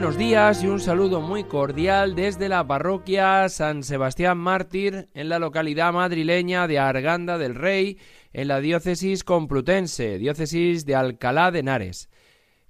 Buenos 0.00 0.16
días 0.16 0.64
y 0.64 0.66
un 0.66 0.80
saludo 0.80 1.20
muy 1.20 1.44
cordial 1.44 2.14
desde 2.14 2.48
la 2.48 2.66
parroquia 2.66 3.46
San 3.50 3.82
Sebastián 3.82 4.38
Mártir 4.38 5.10
en 5.12 5.28
la 5.28 5.38
localidad 5.38 5.92
madrileña 5.92 6.66
de 6.66 6.78
Arganda 6.78 7.36
del 7.36 7.54
Rey, 7.54 7.98
en 8.32 8.48
la 8.48 8.62
diócesis 8.62 9.24
complutense, 9.24 10.16
diócesis 10.16 10.86
de 10.86 10.94
Alcalá 10.94 11.50
de 11.50 11.58
Henares. 11.58 12.08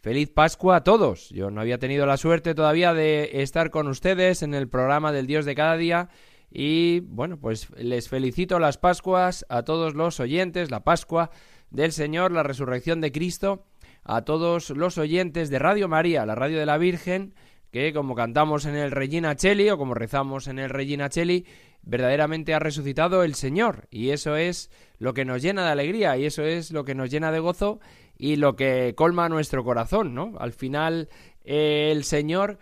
Feliz 0.01 0.29
Pascua 0.29 0.75
a 0.75 0.83
todos. 0.83 1.29
Yo 1.29 1.53
no 1.53 1.61
había 1.61 1.79
tenido 1.79 2.05
la 2.05 2.17
suerte 2.17 2.53
todavía 2.53 2.95
de 2.95 3.43
estar 3.43 3.71
con 3.71 3.87
ustedes 3.87 4.43
en 4.43 4.53
el 4.53 4.69
programa 4.69 5.13
del 5.13 5.29
Dios 5.29 5.45
de 5.45 5.55
cada 5.55 5.77
día 5.77 6.09
y 6.51 6.99
bueno, 6.99 7.39
pues 7.39 7.71
les 7.77 8.09
felicito 8.09 8.59
las 8.59 8.77
Pascuas 8.77 9.47
a 9.49 9.63
todos 9.63 9.95
los 9.95 10.19
oyentes, 10.19 10.73
la 10.73 10.83
Pascua 10.83 11.31
del 11.71 11.93
Señor, 11.93 12.33
la 12.33 12.43
resurrección 12.43 13.01
de 13.01 13.13
Cristo 13.13 13.70
a 14.05 14.23
todos 14.23 14.71
los 14.71 14.99
oyentes 14.99 15.51
de 15.51 15.59
Radio 15.59 15.89
María, 15.89 16.27
la 16.27 16.35
radio 16.35 16.59
de 16.59 16.67
la 16.67 16.79
Virgen, 16.79 17.35
que 17.71 17.93
como 17.93 18.15
cantamos 18.15 18.67
en 18.67 18.77
el 18.77 18.91
Regina 18.91 19.37
Cheli 19.37 19.71
o 19.71 19.79
como 19.79 19.95
rezamos 19.95 20.49
en 20.49 20.59
el 20.59 20.71
Regina 20.71 21.09
Cheli, 21.09 21.47
verdaderamente 21.83 22.55
ha 22.55 22.59
resucitado 22.59 23.23
el 23.23 23.35
Señor 23.35 23.87
y 23.91 24.11
eso 24.11 24.37
es 24.37 24.71
lo 24.99 25.15
que 25.15 25.25
nos 25.25 25.43
llena 25.43 25.65
de 25.65 25.71
alegría 25.71 26.17
y 26.17 26.27
eso 26.27 26.43
es 26.43 26.73
lo 26.73 26.85
que 26.85 26.95
nos 26.95 27.11
llena 27.11 27.33
de 27.33 27.39
gozo 27.39 27.81
y 28.19 28.37
lo 28.37 28.57
que 28.57 28.95
colma 28.97 29.29
nuestro 29.29 29.65
corazón, 29.65 30.15
¿no? 30.15 30.35
Al 30.39 30.53
final 30.53 31.09
eh, 31.45 31.91
el 31.93 32.05
Señor 32.05 32.59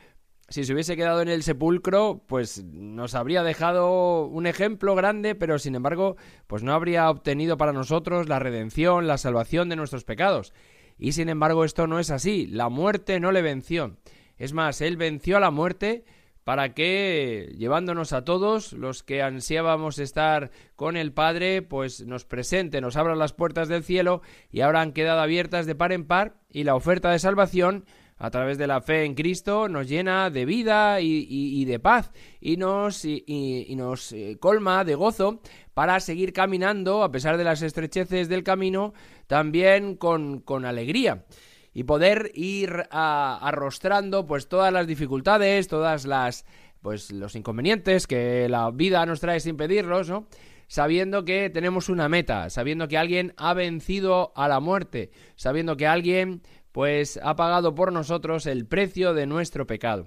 si 0.48 0.64
se 0.64 0.72
hubiese 0.72 0.96
quedado 0.96 1.20
en 1.20 1.28
el 1.28 1.42
sepulcro, 1.42 2.22
pues 2.26 2.64
nos 2.64 3.14
habría 3.14 3.42
dejado 3.42 4.24
un 4.26 4.46
ejemplo 4.46 4.94
grande, 4.94 5.34
pero 5.34 5.58
sin 5.58 5.74
embargo, 5.74 6.16
pues 6.46 6.62
no 6.62 6.72
habría 6.72 7.10
obtenido 7.10 7.58
para 7.58 7.74
nosotros 7.74 8.28
la 8.28 8.38
redención, 8.38 9.06
la 9.06 9.18
salvación 9.18 9.68
de 9.68 9.76
nuestros 9.76 10.04
pecados. 10.04 10.54
Y 10.98 11.12
sin 11.12 11.28
embargo 11.28 11.64
esto 11.64 11.86
no 11.86 11.98
es 11.98 12.10
así, 12.10 12.46
la 12.46 12.68
muerte 12.68 13.20
no 13.20 13.32
le 13.32 13.42
venció. 13.42 13.96
Es 14.36 14.52
más, 14.52 14.80
él 14.80 14.96
venció 14.96 15.36
a 15.36 15.40
la 15.40 15.50
muerte 15.50 16.04
para 16.48 16.72
que, 16.72 17.54
llevándonos 17.58 18.14
a 18.14 18.24
todos 18.24 18.72
los 18.72 19.02
que 19.02 19.20
ansiábamos 19.20 19.98
estar 19.98 20.50
con 20.76 20.96
el 20.96 21.12
Padre, 21.12 21.60
pues 21.60 22.06
nos 22.06 22.24
presente, 22.24 22.80
nos 22.80 22.96
abra 22.96 23.14
las 23.16 23.34
puertas 23.34 23.68
del 23.68 23.84
cielo 23.84 24.22
y 24.50 24.62
ahora 24.62 24.80
han 24.80 24.92
quedado 24.92 25.20
abiertas 25.20 25.66
de 25.66 25.74
par 25.74 25.92
en 25.92 26.06
par 26.06 26.36
y 26.50 26.64
la 26.64 26.74
oferta 26.74 27.10
de 27.10 27.18
salvación 27.18 27.84
a 28.18 28.30
través 28.30 28.58
de 28.58 28.66
la 28.66 28.80
fe 28.80 29.04
en 29.04 29.14
Cristo 29.14 29.68
nos 29.68 29.88
llena 29.88 30.30
de 30.30 30.44
vida 30.44 31.00
y, 31.00 31.64
de 31.64 31.78
paz 31.78 32.10
y 32.40 32.56
nos, 32.56 33.04
y, 33.04 33.74
nos 33.76 34.12
eh, 34.12 34.36
colma 34.40 34.84
de 34.84 34.94
gozo 34.94 35.40
para 35.74 36.00
seguir 36.00 36.32
caminando 36.32 37.02
a 37.02 37.12
pesar 37.12 37.36
de 37.36 37.44
las 37.44 37.62
estrecheces 37.62 38.28
del 38.28 38.42
camino 38.42 38.92
también 39.26 39.96
con, 39.96 40.40
con 40.40 40.64
alegría 40.64 41.24
y 41.72 41.84
poder 41.84 42.32
ir 42.34 42.88
arrostrando 42.90 44.26
pues 44.26 44.48
todas 44.48 44.72
las 44.72 44.86
dificultades, 44.86 45.68
todas 45.68 46.06
las 46.06 46.44
pues 46.80 47.12
los 47.12 47.34
inconvenientes 47.34 48.06
que 48.06 48.48
la 48.48 48.70
vida 48.70 49.04
nos 49.06 49.20
trae 49.20 49.40
sin 49.40 49.56
pedirlos, 49.56 50.08
¿no? 50.08 50.28
Sabiendo 50.66 51.24
que 51.24 51.48
tenemos 51.50 51.88
una 51.88 52.08
meta, 52.08 52.50
sabiendo 52.50 52.88
que 52.88 52.98
alguien 52.98 53.32
ha 53.36 53.54
vencido 53.54 54.32
a 54.36 54.48
la 54.48 54.60
muerte, 54.60 55.10
sabiendo 55.34 55.76
que 55.76 55.86
alguien 55.86 56.42
pues 56.78 57.18
ha 57.24 57.34
pagado 57.34 57.74
por 57.74 57.92
nosotros 57.92 58.46
el 58.46 58.64
precio 58.64 59.12
de 59.12 59.26
nuestro 59.26 59.66
pecado. 59.66 60.06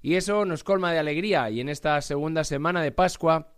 Y 0.00 0.14
eso 0.14 0.44
nos 0.44 0.62
colma 0.62 0.92
de 0.92 1.00
alegría 1.00 1.50
y 1.50 1.60
en 1.60 1.68
esta 1.68 2.00
segunda 2.02 2.44
semana 2.44 2.84
de 2.84 2.92
Pascua 2.92 3.56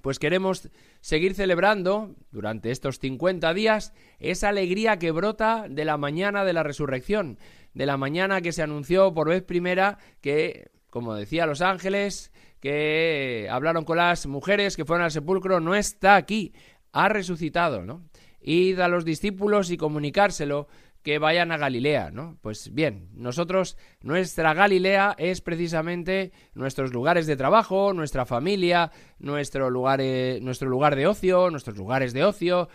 pues 0.00 0.18
queremos 0.18 0.68
seguir 1.00 1.34
celebrando 1.34 2.16
durante 2.32 2.72
estos 2.72 2.98
50 2.98 3.54
días 3.54 3.94
esa 4.18 4.48
alegría 4.48 4.98
que 4.98 5.12
brota 5.12 5.66
de 5.70 5.84
la 5.84 5.96
mañana 5.96 6.44
de 6.44 6.52
la 6.52 6.64
resurrección, 6.64 7.38
de 7.72 7.86
la 7.86 7.96
mañana 7.96 8.40
que 8.40 8.50
se 8.50 8.64
anunció 8.64 9.14
por 9.14 9.28
vez 9.28 9.44
primera 9.44 9.98
que, 10.20 10.72
como 10.90 11.14
decía 11.14 11.46
los 11.46 11.60
ángeles, 11.60 12.32
que 12.58 13.46
hablaron 13.48 13.84
con 13.84 13.98
las 13.98 14.26
mujeres 14.26 14.76
que 14.76 14.84
fueron 14.84 15.04
al 15.04 15.12
sepulcro, 15.12 15.60
no 15.60 15.76
está 15.76 16.16
aquí, 16.16 16.52
ha 16.90 17.08
resucitado, 17.08 17.84
¿no? 17.84 18.02
Id 18.40 18.80
a 18.80 18.88
los 18.88 19.04
discípulos 19.04 19.70
y 19.70 19.76
comunicárselo 19.76 20.66
que 21.02 21.18
vayan 21.18 21.52
a 21.52 21.56
Galilea, 21.56 22.10
¿no? 22.10 22.38
Pues 22.40 22.72
bien, 22.72 23.08
nosotros, 23.14 23.76
nuestra 24.00 24.54
Galilea 24.54 25.14
es 25.18 25.40
precisamente 25.40 26.32
nuestros 26.54 26.92
lugares 26.92 27.26
de 27.26 27.36
trabajo, 27.36 27.92
nuestra 27.92 28.24
familia, 28.24 28.92
nuestro 29.18 29.70
lugar, 29.70 30.00
nuestro 30.40 30.68
lugar 30.68 30.96
de 30.96 31.06
ocio, 31.06 31.50
nuestros 31.50 31.76
lugares 31.76 32.12
de 32.12 32.24
ocio, 32.24 32.68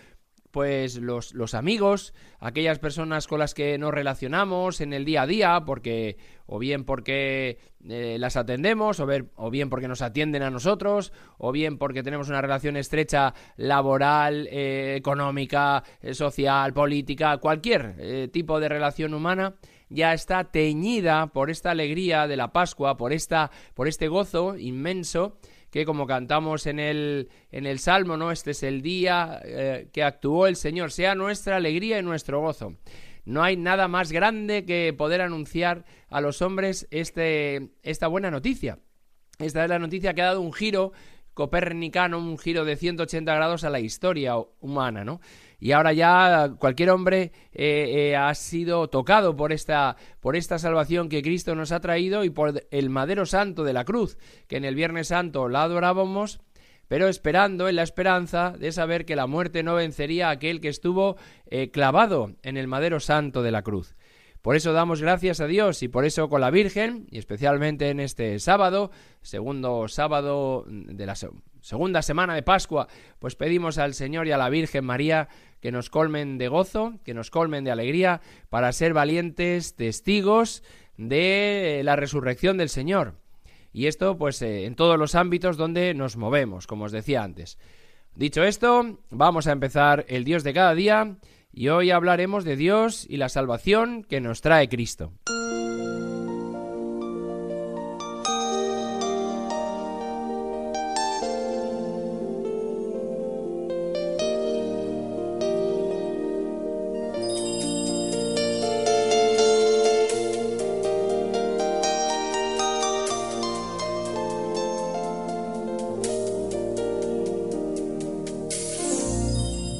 pues 0.51 0.97
los, 0.97 1.33
los, 1.33 1.53
amigos, 1.53 2.13
aquellas 2.39 2.79
personas 2.79 3.27
con 3.27 3.39
las 3.39 3.53
que 3.53 3.77
nos 3.77 3.93
relacionamos 3.93 4.81
en 4.81 4.93
el 4.93 5.05
día 5.05 5.23
a 5.23 5.27
día, 5.27 5.63
porque 5.65 6.17
o 6.45 6.57
bien 6.59 6.85
porque 6.85 7.57
eh, 7.87 8.17
las 8.19 8.37
atendemos, 8.37 8.99
o, 8.99 9.05
ver, 9.05 9.25
o, 9.35 9.49
bien 9.49 9.69
porque 9.69 9.87
nos 9.87 10.01
atienden 10.01 10.43
a 10.43 10.49
nosotros, 10.49 11.11
o 11.37 11.51
bien 11.51 11.77
porque 11.77 12.03
tenemos 12.03 12.29
una 12.29 12.41
relación 12.41 12.77
estrecha 12.77 13.33
laboral, 13.57 14.47
eh, 14.49 14.95
económica, 14.95 15.83
eh, 16.01 16.13
social, 16.13 16.73
política, 16.73 17.37
cualquier 17.37 18.29
tipo 18.31 18.59
de 18.59 18.69
relación 18.69 19.13
humana, 19.13 19.55
ya 19.89 20.13
está 20.13 20.45
teñida 20.45 21.27
por 21.27 21.49
esta 21.49 21.71
alegría 21.71 22.27
de 22.27 22.37
la 22.37 22.51
Pascua, 22.51 22.97
por, 22.97 23.13
esta, 23.13 23.51
por 23.73 23.87
este 23.87 24.07
gozo 24.07 24.57
inmenso 24.57 25.37
que 25.77 25.85
como 25.85 26.07
cantamos 26.07 26.65
en 26.65 26.79
el, 26.79 27.29
en 27.51 27.67
el 27.67 27.77
Salmo, 27.77 28.17
¿no? 28.17 28.31
Este 28.31 28.49
es 28.49 28.63
el 28.63 28.81
día 28.81 29.39
eh, 29.45 29.89
que 29.93 30.01
actuó 30.01 30.47
el 30.47 30.55
Señor, 30.55 30.91
sea 30.91 31.13
nuestra 31.13 31.57
alegría 31.57 31.99
y 31.99 32.01
nuestro 32.01 32.41
gozo. 32.41 32.73
No 33.25 33.43
hay 33.43 33.57
nada 33.57 33.87
más 33.87 34.11
grande 34.11 34.65
que 34.65 34.91
poder 34.97 35.21
anunciar 35.21 35.85
a 36.09 36.19
los 36.19 36.41
hombres 36.41 36.87
este, 36.89 37.69
esta 37.83 38.07
buena 38.07 38.31
noticia. 38.31 38.79
Esta 39.37 39.65
es 39.65 39.69
la 39.69 39.77
noticia 39.77 40.15
que 40.15 40.23
ha 40.23 40.25
dado 40.25 40.41
un 40.41 40.51
giro 40.51 40.93
copernicano, 41.35 42.17
un 42.17 42.39
giro 42.39 42.65
de 42.65 42.75
180 42.75 43.35
grados 43.35 43.63
a 43.63 43.69
la 43.69 43.79
historia 43.79 44.33
humana, 44.59 45.03
¿no? 45.03 45.21
Y 45.59 45.71
ahora 45.71 45.93
ya 45.93 46.53
cualquier 46.59 46.91
hombre 46.91 47.31
eh, 47.51 48.11
eh, 48.11 48.15
ha 48.15 48.33
sido 48.35 48.89
tocado 48.89 49.35
por 49.35 49.51
esta, 49.51 49.95
por 50.19 50.35
esta 50.35 50.59
salvación 50.59 51.09
que 51.09 51.21
Cristo 51.21 51.55
nos 51.55 51.71
ha 51.71 51.79
traído 51.79 52.23
y 52.23 52.29
por 52.29 52.63
el 52.69 52.89
madero 52.89 53.25
santo 53.25 53.63
de 53.63 53.73
la 53.73 53.85
cruz, 53.85 54.17
que 54.47 54.57
en 54.57 54.65
el 54.65 54.75
Viernes 54.75 55.07
Santo 55.07 55.49
la 55.49 55.63
adorábamos, 55.63 56.39
pero 56.87 57.07
esperando 57.07 57.67
en 57.67 57.75
la 57.75 57.83
esperanza 57.83 58.53
de 58.57 58.71
saber 58.71 59.05
que 59.05 59.15
la 59.15 59.27
muerte 59.27 59.63
no 59.63 59.75
vencería 59.75 60.29
a 60.29 60.31
aquel 60.31 60.61
que 60.61 60.69
estuvo 60.69 61.17
eh, 61.47 61.71
clavado 61.71 62.35
en 62.43 62.57
el 62.57 62.67
madero 62.67 62.99
santo 62.99 63.41
de 63.41 63.51
la 63.51 63.63
cruz. 63.63 63.95
Por 64.41 64.55
eso 64.55 64.71
damos 64.71 65.01
gracias 65.01 65.41
a 65.41 65.47
Dios 65.47 65.83
y 65.83 65.89
por 65.89 66.05
eso 66.05 66.29
con 66.29 66.39
la 66.39 66.51
Virgen, 66.51 67.07
y 67.11 67.17
especialmente 67.17 67.89
en 67.89 67.99
este 67.99 68.39
sábado, 68.39 68.91
segundo 69.21 69.87
sábado 69.87 70.63
de 70.67 71.05
la 71.05 71.15
segunda 71.67 72.01
semana 72.01 72.33
de 72.33 72.43
Pascua, 72.43 72.87
pues 73.19 73.35
pedimos 73.35 73.77
al 73.77 73.93
Señor 73.93 74.25
y 74.25 74.31
a 74.31 74.37
la 74.37 74.49
Virgen 74.49 74.85
María 74.85 75.27
que 75.59 75.73
nos 75.73 75.89
colmen 75.89 76.37
de 76.37 76.47
gozo, 76.47 76.93
que 77.03 77.13
nos 77.13 77.29
colmen 77.29 77.65
de 77.65 77.71
alegría, 77.71 78.21
para 78.49 78.71
ser 78.71 78.93
valientes 78.93 79.75
testigos 79.75 80.63
de 80.95 81.81
la 81.83 81.97
resurrección 81.97 82.55
del 82.55 82.69
Señor. 82.69 83.15
Y 83.73 83.87
esto, 83.87 84.17
pues, 84.17 84.41
eh, 84.41 84.63
en 84.63 84.75
todos 84.75 84.97
los 84.97 85.13
ámbitos 85.13 85.57
donde 85.57 85.93
nos 85.93 86.15
movemos, 86.15 86.67
como 86.67 86.85
os 86.85 86.93
decía 86.93 87.21
antes. 87.21 87.59
Dicho 88.15 88.43
esto, 88.43 88.99
vamos 89.09 89.45
a 89.47 89.51
empezar 89.51 90.05
el 90.07 90.23
Dios 90.23 90.45
de 90.45 90.53
cada 90.53 90.73
día 90.73 91.17
y 91.51 91.67
hoy 91.67 91.91
hablaremos 91.91 92.45
de 92.45 92.55
Dios 92.55 93.05
y 93.09 93.17
la 93.17 93.27
salvación 93.27 94.05
que 94.05 94.21
nos 94.21 94.39
trae 94.39 94.69
Cristo. 94.69 95.11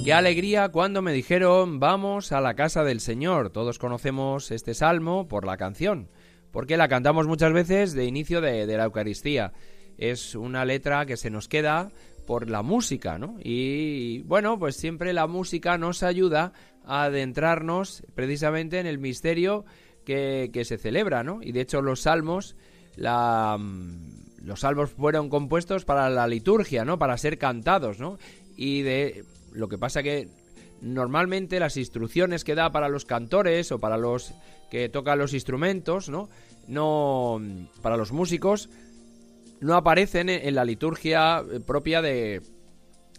Qué 0.08 0.14
alegría 0.14 0.70
cuando 0.70 1.02
me 1.02 1.12
dijeron 1.12 1.82
vamos 1.82 2.32
a 2.32 2.40
la 2.40 2.54
casa 2.54 2.86
del 2.86 3.02
Señor. 3.02 3.50
Todos 3.50 3.78
conocemos 3.78 4.52
este 4.52 4.74
salmo 4.74 5.28
por 5.28 5.46
la 5.46 5.58
canción, 5.58 6.08
porque 6.52 6.78
la 6.78 6.88
cantamos 6.88 7.28
muchas 7.28 7.52
veces 7.52 7.92
de 7.92 8.06
inicio 8.06 8.40
de, 8.40 8.66
la 8.68 8.86
Eucaristía. 8.86 9.52
Es 9.98 10.34
una 10.34 10.64
letra 10.64 11.06
que 11.06 11.18
se 11.18 11.30
nos 11.30 11.50
queda 11.50 11.92
por 12.26 12.50
la 12.50 12.62
música, 12.62 13.18
¿no? 13.18 13.36
Y 13.44 14.20
bueno, 14.20 14.58
pues 14.58 14.78
siempre 14.78 15.12
la 15.12 15.28
música 15.28 15.78
nos 15.78 16.04
ayuda 16.04 16.54
a 16.86 17.04
adentrarnos 17.04 18.02
precisamente 18.16 18.80
en 18.80 18.86
el 18.86 19.00
misterio 19.00 19.66
que, 20.06 20.50
se 20.64 20.78
celebra, 20.78 21.22
¿no? 21.22 21.40
Y 21.42 21.52
de 21.52 21.60
hecho 21.60 21.82
los 21.82 22.04
salmos, 22.04 22.56
los 22.96 24.60
salmos 24.62 24.90
fueron 24.90 25.28
compuestos 25.28 25.84
para 25.84 26.10
la 26.10 26.28
liturgia, 26.28 26.86
¿no? 26.86 26.98
Para 26.98 27.18
ser 27.18 27.38
cantados, 27.38 28.00
¿no? 28.00 28.18
Y 28.56 28.84
de 28.84 29.26
lo 29.54 29.68
que 29.68 29.78
pasa 29.78 30.04
que 30.04 30.28
normalmente 30.82 31.60
las 31.60 31.78
instrucciones 31.78 32.44
que 32.44 32.56
da 32.56 32.72
para 32.72 32.90
los 32.90 33.06
cantores 33.06 33.72
o 33.72 33.80
para 33.80 33.98
los 33.98 34.34
que 34.70 34.90
tocan 34.90 35.20
los 35.20 35.34
instrumentos, 35.34 36.10
¿no? 36.10 36.30
No 36.68 37.42
para 37.82 37.98
los 37.98 38.12
músicos 38.12 38.70
no 39.60 39.76
aparecen 39.76 40.30
en 40.30 40.54
la 40.56 40.66
liturgia 40.66 41.44
propia 41.66 42.02
de, 42.02 42.42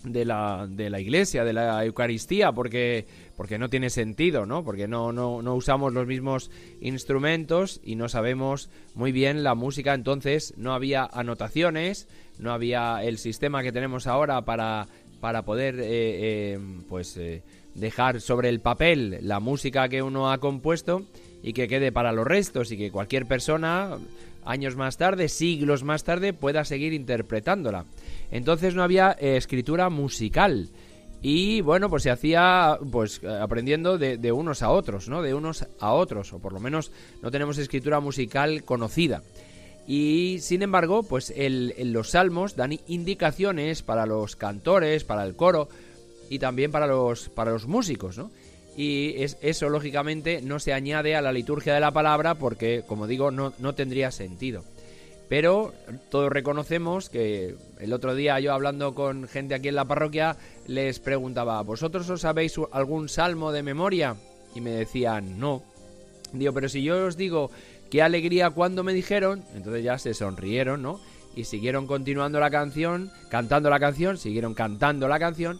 de 0.04 0.24
la, 0.24 0.66
de 0.68 0.90
la 0.90 1.00
iglesia, 1.00 1.44
de 1.44 1.52
la 1.52 1.84
Eucaristía, 1.84 2.52
porque, 2.52 3.06
porque 3.36 3.58
no 3.58 3.68
tiene 3.68 3.90
sentido, 3.90 4.46
¿no? 4.46 4.64
Porque 4.64 4.86
no, 4.86 5.12
no, 5.12 5.42
no 5.42 5.54
usamos 5.54 5.92
los 5.92 6.06
mismos 6.06 6.50
instrumentos 6.80 7.80
y 7.82 7.96
no 7.96 8.08
sabemos 8.08 8.70
muy 8.94 9.12
bien 9.12 9.42
la 9.42 9.54
música, 9.54 9.94
entonces 9.94 10.54
no 10.56 10.74
había 10.74 11.08
anotaciones, 11.12 12.08
no 12.38 12.52
había 12.52 13.02
el 13.02 13.18
sistema 13.18 13.62
que 13.62 13.72
tenemos 13.72 14.06
ahora 14.06 14.42
para 14.44 14.86
para 15.20 15.42
poder 15.42 15.80
eh, 15.80 15.84
eh, 15.88 16.58
pues 16.88 17.16
eh, 17.16 17.42
dejar 17.74 18.20
sobre 18.20 18.48
el 18.48 18.60
papel 18.60 19.18
la 19.22 19.40
música 19.40 19.88
que 19.88 20.02
uno 20.02 20.30
ha 20.30 20.38
compuesto 20.38 21.02
y 21.42 21.52
que 21.52 21.68
quede 21.68 21.92
para 21.92 22.12
los 22.12 22.26
restos 22.26 22.72
y 22.72 22.76
que 22.76 22.90
cualquier 22.90 23.26
persona 23.26 23.98
años 24.44 24.76
más 24.76 24.96
tarde, 24.96 25.28
siglos 25.28 25.84
más 25.84 26.04
tarde 26.04 26.32
pueda 26.32 26.64
seguir 26.64 26.92
interpretándola. 26.92 27.84
Entonces 28.30 28.74
no 28.74 28.82
había 28.82 29.12
escritura 29.12 29.90
musical 29.90 30.68
y 31.20 31.60
bueno, 31.62 31.90
pues 31.90 32.04
se 32.04 32.10
hacía 32.10 32.78
pues 32.90 33.22
aprendiendo 33.24 33.98
de, 33.98 34.16
de, 34.18 34.32
unos 34.32 34.62
a 34.62 34.70
otros, 34.70 35.08
¿no? 35.08 35.20
De 35.22 35.34
unos 35.34 35.66
a 35.80 35.92
otros, 35.92 36.32
o 36.32 36.38
por 36.38 36.52
lo 36.52 36.60
menos 36.60 36.92
no 37.22 37.30
tenemos 37.30 37.58
escritura 37.58 38.00
musical 38.00 38.64
conocida. 38.64 39.22
Y 39.88 40.40
sin 40.40 40.60
embargo, 40.60 41.02
pues 41.02 41.32
los 41.34 42.10
salmos 42.10 42.56
dan 42.56 42.78
indicaciones 42.88 43.82
para 43.82 44.04
los 44.04 44.36
cantores, 44.36 45.02
para 45.02 45.24
el 45.24 45.34
coro 45.34 45.70
y 46.28 46.38
también 46.38 46.70
para 46.70 46.86
los, 46.86 47.30
para 47.30 47.52
los 47.52 47.66
músicos, 47.66 48.18
¿no? 48.18 48.30
Y 48.76 49.14
es, 49.16 49.38
eso, 49.40 49.70
lógicamente, 49.70 50.42
no 50.42 50.60
se 50.60 50.74
añade 50.74 51.16
a 51.16 51.22
la 51.22 51.32
liturgia 51.32 51.72
de 51.72 51.80
la 51.80 51.90
palabra 51.90 52.34
porque, 52.34 52.84
como 52.86 53.06
digo, 53.06 53.30
no, 53.30 53.54
no 53.58 53.74
tendría 53.74 54.10
sentido. 54.10 54.62
Pero 55.30 55.72
todos 56.10 56.30
reconocemos 56.30 57.08
que 57.08 57.54
el 57.80 57.92
otro 57.94 58.14
día 58.14 58.38
yo 58.40 58.52
hablando 58.52 58.94
con 58.94 59.26
gente 59.26 59.54
aquí 59.54 59.68
en 59.68 59.74
la 59.74 59.86
parroquia 59.86 60.36
les 60.66 61.00
preguntaba, 61.00 61.62
¿vosotros 61.62 62.08
os 62.10 62.20
sabéis 62.20 62.56
algún 62.72 63.08
salmo 63.08 63.52
de 63.52 63.62
memoria? 63.62 64.16
Y 64.54 64.60
me 64.60 64.70
decían, 64.70 65.40
no. 65.40 65.62
Digo, 66.34 66.52
pero 66.52 66.68
si 66.68 66.82
yo 66.82 67.06
os 67.06 67.16
digo 67.16 67.50
qué 67.90 68.02
alegría 68.02 68.50
cuando 68.50 68.84
me 68.84 68.92
dijeron, 68.92 69.44
entonces 69.54 69.84
ya 69.84 69.98
se 69.98 70.14
sonrieron, 70.14 70.82
¿no? 70.82 71.00
Y 71.34 71.44
siguieron 71.44 71.86
continuando 71.86 72.40
la 72.40 72.50
canción, 72.50 73.10
cantando 73.28 73.70
la 73.70 73.78
canción, 73.78 74.18
siguieron 74.18 74.54
cantando 74.54 75.08
la 75.08 75.18
canción, 75.18 75.58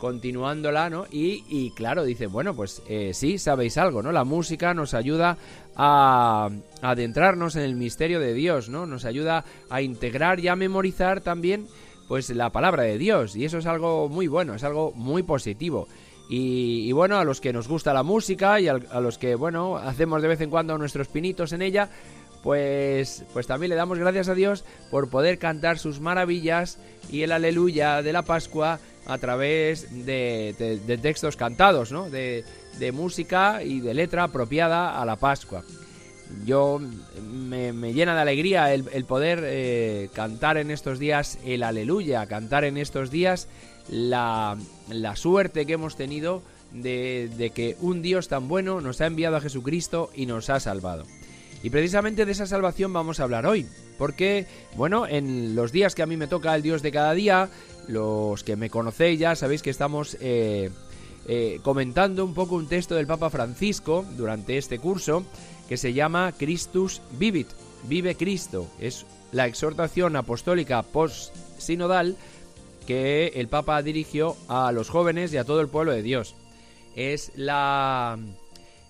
continuándola, 0.00 0.90
¿no? 0.90 1.06
Y, 1.10 1.44
y 1.48 1.70
claro, 1.72 2.04
dice, 2.04 2.26
bueno, 2.26 2.54
pues 2.54 2.82
eh, 2.88 3.12
sí, 3.14 3.38
sabéis 3.38 3.78
algo, 3.78 4.02
¿no? 4.02 4.10
La 4.10 4.24
música 4.24 4.74
nos 4.74 4.94
ayuda 4.94 5.36
a, 5.76 6.48
a 6.82 6.90
adentrarnos 6.90 7.54
en 7.56 7.62
el 7.62 7.76
misterio 7.76 8.18
de 8.18 8.34
Dios, 8.34 8.68
¿no? 8.68 8.86
Nos 8.86 9.04
ayuda 9.04 9.44
a 9.68 9.82
integrar 9.82 10.40
y 10.40 10.48
a 10.48 10.56
memorizar 10.56 11.20
también, 11.20 11.68
pues, 12.08 12.30
la 12.30 12.50
palabra 12.50 12.82
de 12.84 12.98
Dios. 12.98 13.36
Y 13.36 13.44
eso 13.44 13.58
es 13.58 13.66
algo 13.66 14.08
muy 14.08 14.26
bueno, 14.26 14.54
es 14.54 14.64
algo 14.64 14.92
muy 14.92 15.22
positivo. 15.22 15.86
Y, 16.32 16.92
bueno, 16.92 17.18
a 17.18 17.24
los 17.24 17.40
que 17.40 17.52
nos 17.52 17.66
gusta 17.66 17.92
la 17.92 18.04
música 18.04 18.60
y 18.60 18.68
a, 18.68 18.74
los 19.00 19.18
que, 19.18 19.34
bueno, 19.34 19.76
hacemos 19.76 20.22
de 20.22 20.28
vez 20.28 20.40
en 20.40 20.48
cuando 20.48 20.78
nuestros 20.78 21.08
pinitos 21.08 21.52
en 21.52 21.60
ella, 21.60 21.88
pues, 22.44 23.24
pues 23.32 23.48
también 23.48 23.70
le 23.70 23.74
damos 23.74 23.98
gracias 23.98 24.28
a 24.28 24.34
Dios 24.34 24.64
por 24.92 25.10
poder 25.10 25.40
cantar 25.40 25.80
sus 25.80 25.98
maravillas 25.98 26.78
y 27.10 27.22
el 27.22 27.32
aleluya 27.32 28.00
de 28.02 28.12
la 28.12 28.22
Pascua 28.22 28.78
a 29.06 29.18
través 29.18 30.06
de, 30.06 30.54
textos 31.02 31.34
cantados, 31.34 31.90
¿no? 31.90 32.08
De, 32.08 32.44
música 32.92 33.64
y 33.64 33.80
de 33.80 33.92
letra 33.92 34.22
apropiada 34.22 35.02
a 35.02 35.04
la 35.04 35.16
Pascua. 35.16 35.64
Yo 36.44 36.80
me, 37.20 37.92
llena 37.92 38.14
de 38.14 38.20
alegría 38.20 38.72
el, 38.72 39.04
poder 39.04 39.42
eh, 39.42 40.10
cantar 40.14 40.58
en 40.58 40.70
estos 40.70 41.00
días 41.00 41.40
el 41.44 41.64
aleluya, 41.64 42.24
cantar 42.26 42.62
en 42.62 42.76
estos 42.76 43.10
días 43.10 43.48
la, 43.90 44.56
suerte 45.16 45.66
que 45.66 45.74
hemos 45.74 45.96
tenido 45.96 46.42
de, 46.72 47.52
que 47.54 47.76
un 47.80 48.02
Dios 48.02 48.28
tan 48.28 48.48
bueno 48.48 48.80
nos 48.80 49.00
ha 49.00 49.06
enviado 49.06 49.36
a 49.36 49.40
Jesucristo 49.40 50.10
y 50.14 50.26
nos 50.26 50.50
ha 50.50 50.60
salvado. 50.60 51.04
Y 51.62 51.70
precisamente 51.70 52.24
de 52.24 52.32
esa 52.32 52.46
salvación 52.46 52.92
vamos 52.92 53.20
a 53.20 53.24
hablar 53.24 53.44
hoy, 53.44 53.66
porque, 53.98 54.46
bueno, 54.76 55.06
en 55.06 55.54
los 55.54 55.72
días 55.72 55.94
que 55.94 56.02
a 56.02 56.06
mí 56.06 56.16
me 56.16 56.26
toca 56.26 56.54
el 56.54 56.62
Dios 56.62 56.80
de 56.80 56.92
cada 56.92 57.12
día, 57.12 57.50
los 57.86 58.42
que 58.44 58.56
me 58.56 58.70
conocéis 58.70 59.18
ya 59.18 59.34
sabéis 59.36 59.60
que 59.60 59.70
estamos 59.70 60.16
eh, 60.20 60.70
eh, 61.26 61.60
comentando 61.62 62.24
un 62.24 62.32
poco 62.32 62.54
un 62.54 62.68
texto 62.68 62.94
del 62.94 63.06
Papa 63.06 63.28
Francisco 63.28 64.06
durante 64.16 64.56
este 64.56 64.78
curso 64.78 65.24
que 65.68 65.76
se 65.76 65.92
llama 65.92 66.32
Christus 66.36 67.02
Vivit, 67.18 67.48
vive 67.84 68.14
Cristo. 68.14 68.66
Es 68.80 69.04
la 69.32 69.46
exhortación 69.46 70.16
apostólica 70.16 70.82
post-sinodal 70.82 72.16
que 72.90 73.34
el 73.36 73.46
Papa 73.46 73.80
dirigió 73.82 74.36
a 74.48 74.72
los 74.72 74.88
jóvenes 74.88 75.32
y 75.32 75.36
a 75.36 75.44
todo 75.44 75.60
el 75.60 75.68
pueblo 75.68 75.92
de 75.92 76.02
Dios. 76.02 76.34
Es 76.96 77.30
la, 77.36 78.18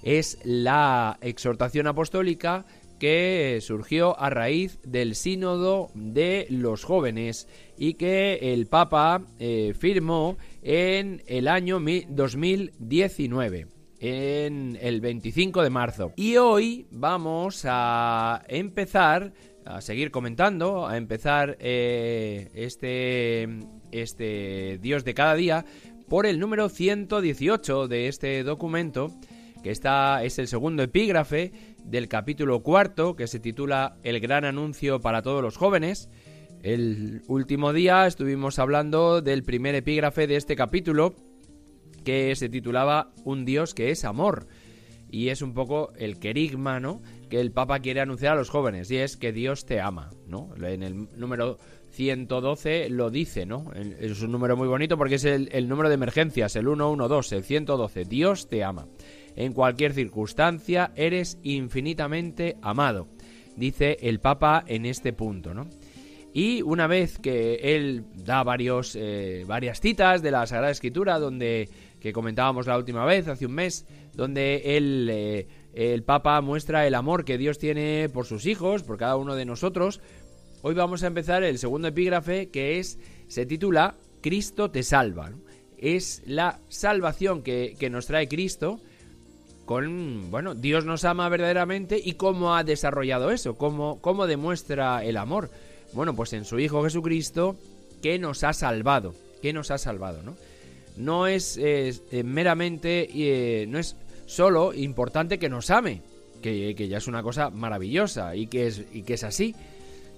es 0.02 0.38
la 0.42 1.18
exhortación 1.20 1.86
apostólica 1.86 2.64
que 2.98 3.58
surgió 3.60 4.18
a 4.18 4.30
raíz 4.30 4.78
del 4.84 5.14
sínodo 5.14 5.90
de 5.92 6.46
los 6.48 6.82
jóvenes 6.82 7.46
y 7.76 7.92
que 7.92 8.54
el 8.54 8.68
Papa 8.68 9.20
eh, 9.38 9.74
firmó 9.78 10.38
en 10.62 11.22
el 11.26 11.46
año 11.46 11.78
2019 12.08 13.66
en 13.98 14.78
el 14.80 15.02
25 15.02 15.62
de 15.62 15.68
marzo. 15.68 16.14
Y 16.16 16.38
hoy 16.38 16.86
vamos 16.90 17.66
a 17.68 18.44
empezar 18.48 19.34
a 19.66 19.82
seguir 19.82 20.10
comentando, 20.10 20.88
a 20.88 20.96
empezar 20.96 21.58
eh, 21.60 22.50
este 22.54 23.46
este 23.92 24.78
Dios 24.80 25.04
de 25.04 25.14
cada 25.14 25.34
día 25.34 25.64
por 26.08 26.26
el 26.26 26.40
número 26.40 26.68
118 26.68 27.86
de 27.86 28.08
este 28.08 28.42
documento, 28.42 29.12
que 29.62 29.70
está, 29.70 30.24
es 30.24 30.40
el 30.40 30.48
segundo 30.48 30.82
epígrafe 30.82 31.52
del 31.84 32.08
capítulo 32.08 32.64
cuarto, 32.64 33.14
que 33.14 33.28
se 33.28 33.38
titula 33.38 33.96
El 34.02 34.18
gran 34.18 34.44
anuncio 34.44 35.00
para 35.00 35.22
todos 35.22 35.40
los 35.40 35.56
jóvenes. 35.56 36.10
El 36.62 37.22
último 37.28 37.72
día 37.72 38.06
estuvimos 38.06 38.58
hablando 38.58 39.22
del 39.22 39.44
primer 39.44 39.76
epígrafe 39.76 40.26
de 40.26 40.34
este 40.34 40.56
capítulo, 40.56 41.14
que 42.04 42.34
se 42.34 42.48
titulaba 42.48 43.12
Un 43.24 43.44
Dios 43.44 43.72
que 43.72 43.90
es 43.90 44.04
amor. 44.04 44.48
Y 45.12 45.28
es 45.28 45.42
un 45.42 45.54
poco 45.54 45.92
el 45.96 46.18
querigma, 46.18 46.80
¿no? 46.80 47.02
Que 47.28 47.40
el 47.40 47.52
Papa 47.52 47.78
quiere 47.80 48.00
anunciar 48.00 48.32
a 48.32 48.36
los 48.36 48.50
jóvenes, 48.50 48.90
y 48.90 48.96
es 48.96 49.16
que 49.16 49.32
Dios 49.32 49.64
te 49.64 49.80
ama, 49.80 50.10
¿no? 50.26 50.50
En 50.60 50.82
el 50.82 51.08
número 51.16 51.58
112 51.90 52.88
lo 52.88 53.10
dice, 53.10 53.46
¿no? 53.46 53.70
Es 53.74 54.22
un 54.22 54.32
número 54.32 54.56
muy 54.56 54.68
bonito 54.68 54.96
porque 54.96 55.16
es 55.16 55.24
el, 55.24 55.68
número 55.68 55.88
de 55.88 55.94
emergencias, 55.94 56.56
el 56.56 56.64
112, 56.64 57.36
el 57.36 57.44
112. 57.44 58.04
Dios 58.04 58.48
te 58.48 58.64
ama. 58.64 58.86
En 59.36 59.52
cualquier 59.52 59.92
circunstancia 59.92 60.92
eres 60.96 61.38
infinitamente 61.42 62.56
amado, 62.62 63.08
dice 63.56 63.98
el 64.00 64.20
Papa 64.20 64.64
en 64.66 64.86
este 64.86 65.12
punto, 65.12 65.54
¿no? 65.54 65.68
Y 66.32 66.62
una 66.62 66.86
vez 66.86 67.18
que 67.18 67.74
él 67.74 68.04
da 68.14 68.44
varios, 68.44 68.96
eh, 68.96 69.44
varias 69.46 69.80
citas 69.80 70.22
de 70.22 70.30
la 70.30 70.46
Sagrada 70.46 70.70
Escritura, 70.70 71.18
donde 71.18 71.68
que 72.00 72.12
comentábamos 72.12 72.66
la 72.66 72.78
última 72.78 73.04
vez, 73.04 73.28
hace 73.28 73.46
un 73.46 73.52
mes, 73.52 73.86
donde 74.14 74.76
él, 74.76 75.08
eh, 75.10 75.46
el 75.74 76.02
Papa 76.02 76.40
muestra 76.40 76.86
el 76.86 76.94
amor 76.94 77.24
que 77.24 77.38
Dios 77.38 77.58
tiene 77.58 78.08
por 78.08 78.26
sus 78.26 78.46
hijos, 78.46 78.82
por 78.82 78.96
cada 78.96 79.16
uno 79.16 79.36
de 79.36 79.44
nosotros, 79.44 80.00
Hoy 80.62 80.74
vamos 80.74 81.02
a 81.02 81.06
empezar 81.06 81.42
el 81.42 81.58
segundo 81.58 81.88
epígrafe 81.88 82.50
que 82.50 82.78
es, 82.78 82.98
se 83.28 83.46
titula 83.46 83.94
Cristo 84.20 84.70
te 84.70 84.82
salva. 84.82 85.32
Es 85.78 86.22
la 86.26 86.60
salvación 86.68 87.42
que, 87.42 87.88
nos 87.90 88.06
trae 88.06 88.28
Cristo 88.28 88.78
con, 89.64 90.30
bueno, 90.30 90.54
Dios 90.54 90.84
nos 90.84 91.06
ama 91.06 91.30
verdaderamente 91.30 91.98
y 92.02 92.12
cómo 92.14 92.54
ha 92.54 92.62
desarrollado 92.62 93.30
eso, 93.30 93.56
cómo, 93.56 94.02
cómo 94.02 94.26
demuestra 94.26 95.02
el 95.02 95.16
amor. 95.16 95.50
Bueno, 95.94 96.14
pues 96.14 96.34
en 96.34 96.44
su 96.44 96.58
Hijo 96.58 96.84
Jesucristo 96.84 97.56
que 98.02 98.18
nos 98.18 98.44
ha 98.44 98.52
salvado, 98.52 99.14
que 99.40 99.54
nos 99.54 99.70
ha 99.70 99.78
salvado, 99.78 100.22
¿no? 100.22 100.36
no 100.98 101.26
es 101.26 101.58
eh, 101.58 101.94
meramente, 102.22 103.08
eh, 103.14 103.66
no 103.66 103.78
es 103.78 103.96
solo 104.26 104.74
importante 104.74 105.38
que 105.38 105.48
nos 105.48 105.70
ame, 105.70 106.02
que, 106.42 106.74
ya 106.74 106.98
es 106.98 107.06
una 107.06 107.22
cosa 107.22 107.48
maravillosa 107.48 108.36
y 108.36 108.46
que, 108.46 108.66
es, 108.66 108.84
y 108.92 109.02
que 109.02 109.14
es 109.14 109.24
así, 109.24 109.54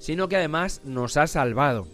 sino 0.03 0.29
que 0.29 0.35
además 0.35 0.81
nos 0.85 1.17
ha 1.17 1.29
salvado. 1.29 1.87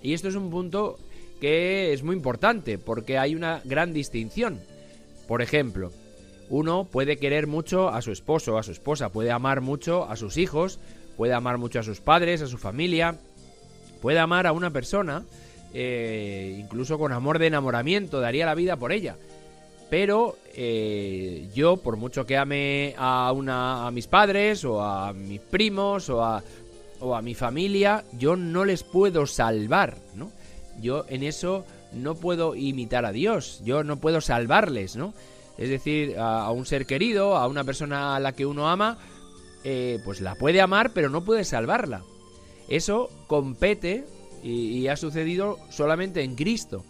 Y 0.00 0.14
esto 0.14 0.28
es 0.28 0.36
un 0.36 0.50
punto 0.50 0.98
que 1.40 1.92
es 1.92 2.04
muy 2.04 2.14
importante 2.14 2.78
porque 2.78 3.18
hay 3.18 3.34
una 3.34 3.60
gran 3.64 3.92
distinción. 3.92 4.60
Por 5.26 5.42
ejemplo, 5.42 5.90
uno 6.48 6.84
puede 6.84 7.16
querer 7.16 7.48
mucho 7.48 7.88
a 7.88 8.02
su 8.02 8.12
esposo, 8.12 8.56
a 8.56 8.62
su 8.62 8.70
esposa, 8.70 9.08
puede 9.08 9.32
amar 9.32 9.62
mucho 9.62 10.08
a 10.08 10.14
sus 10.14 10.36
hijos, 10.36 10.78
puede 11.16 11.34
amar 11.34 11.58
mucho 11.58 11.80
a 11.80 11.82
sus 11.82 12.00
padres, 12.00 12.40
a 12.40 12.46
su 12.46 12.56
familia, 12.56 13.18
puede 14.00 14.20
amar 14.20 14.46
a 14.46 14.52
una 14.52 14.70
persona, 14.70 15.24
eh, 15.74 16.56
incluso 16.60 17.00
con 17.00 17.12
amor 17.12 17.40
de 17.40 17.48
enamoramiento, 17.48 18.20
daría 18.20 18.46
la 18.46 18.54
vida 18.54 18.76
por 18.76 18.92
ella. 18.92 19.16
Pero 19.90 20.36
eh, 20.54 21.48
yo, 21.52 21.78
por 21.78 21.96
mucho 21.96 22.26
que 22.26 22.36
ame 22.36 22.94
a, 22.96 23.32
una, 23.32 23.88
a 23.88 23.90
mis 23.90 24.06
padres 24.06 24.64
o 24.64 24.82
a 24.82 25.12
mis 25.12 25.40
primos 25.40 26.08
o 26.10 26.24
a, 26.24 26.42
o 27.00 27.14
a 27.14 27.22
mi 27.22 27.34
familia, 27.34 28.04
yo 28.12 28.36
no 28.36 28.64
les 28.64 28.82
puedo 28.82 29.26
salvar, 29.26 29.98
¿no? 30.14 30.30
Yo 30.80 31.04
en 31.08 31.22
eso 31.22 31.64
no 31.92 32.14
puedo 32.14 32.54
imitar 32.54 33.04
a 33.04 33.12
Dios, 33.12 33.60
yo 33.64 33.84
no 33.84 33.98
puedo 33.98 34.20
salvarles, 34.20 34.96
¿no? 34.96 35.14
Es 35.58 35.70
decir, 35.70 36.18
a, 36.18 36.50
un 36.50 36.66
ser 36.66 36.86
querido, 36.86 37.36
a 37.36 37.46
una 37.46 37.64
persona 37.64 38.14
a 38.14 38.20
la 38.20 38.32
que 38.32 38.44
uno 38.44 38.68
ama, 38.68 38.98
eh, 39.64 40.00
pues 40.04 40.20
la 40.20 40.34
puede 40.34 40.60
amar, 40.60 40.92
pero 40.92 41.08
no 41.08 41.24
puede 41.24 41.44
salvarla. 41.44 42.02
Eso 42.68 43.10
compete 43.26 44.04
y, 44.42 44.86
ha 44.88 44.96
sucedido 44.96 45.58
solamente 45.70 46.22
en 46.22 46.34
Cristo. 46.34 46.84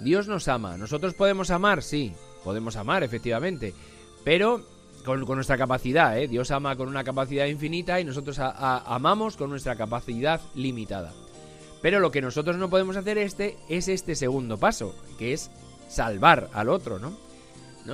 Dios 0.00 0.28
nos 0.28 0.48
ama. 0.48 0.76
¿Nosotros 0.76 1.14
podemos 1.14 1.50
amar? 1.50 1.82
Sí, 1.82 2.12
podemos 2.44 2.76
amar, 2.76 3.02
efectivamente. 3.02 3.74
Pero 4.24 4.64
con, 5.08 5.36
nuestra 5.36 5.56
capacidad, 5.56 6.18
¿eh? 6.18 6.28
Dios 6.28 6.50
ama 6.50 6.76
con 6.76 6.88
una 6.88 7.02
capacidad 7.02 7.46
infinita 7.46 7.98
y 8.00 8.04
nosotros 8.04 8.38
amamos 8.38 9.36
con 9.36 9.50
nuestra 9.50 9.74
capacidad 9.76 10.40
limitada. 10.54 11.12
Pero 11.80 12.00
lo 12.00 12.10
que 12.10 12.20
nosotros 12.20 12.56
no 12.56 12.68
podemos 12.68 12.96
hacer 12.96 13.18
este 13.18 13.56
es 13.68 13.88
este 13.88 14.14
segundo 14.14 14.58
paso, 14.58 14.94
que 15.18 15.32
es 15.32 15.50
salvar 15.88 16.50
al 16.52 16.68
otro, 16.68 16.98
¿no? 16.98 17.16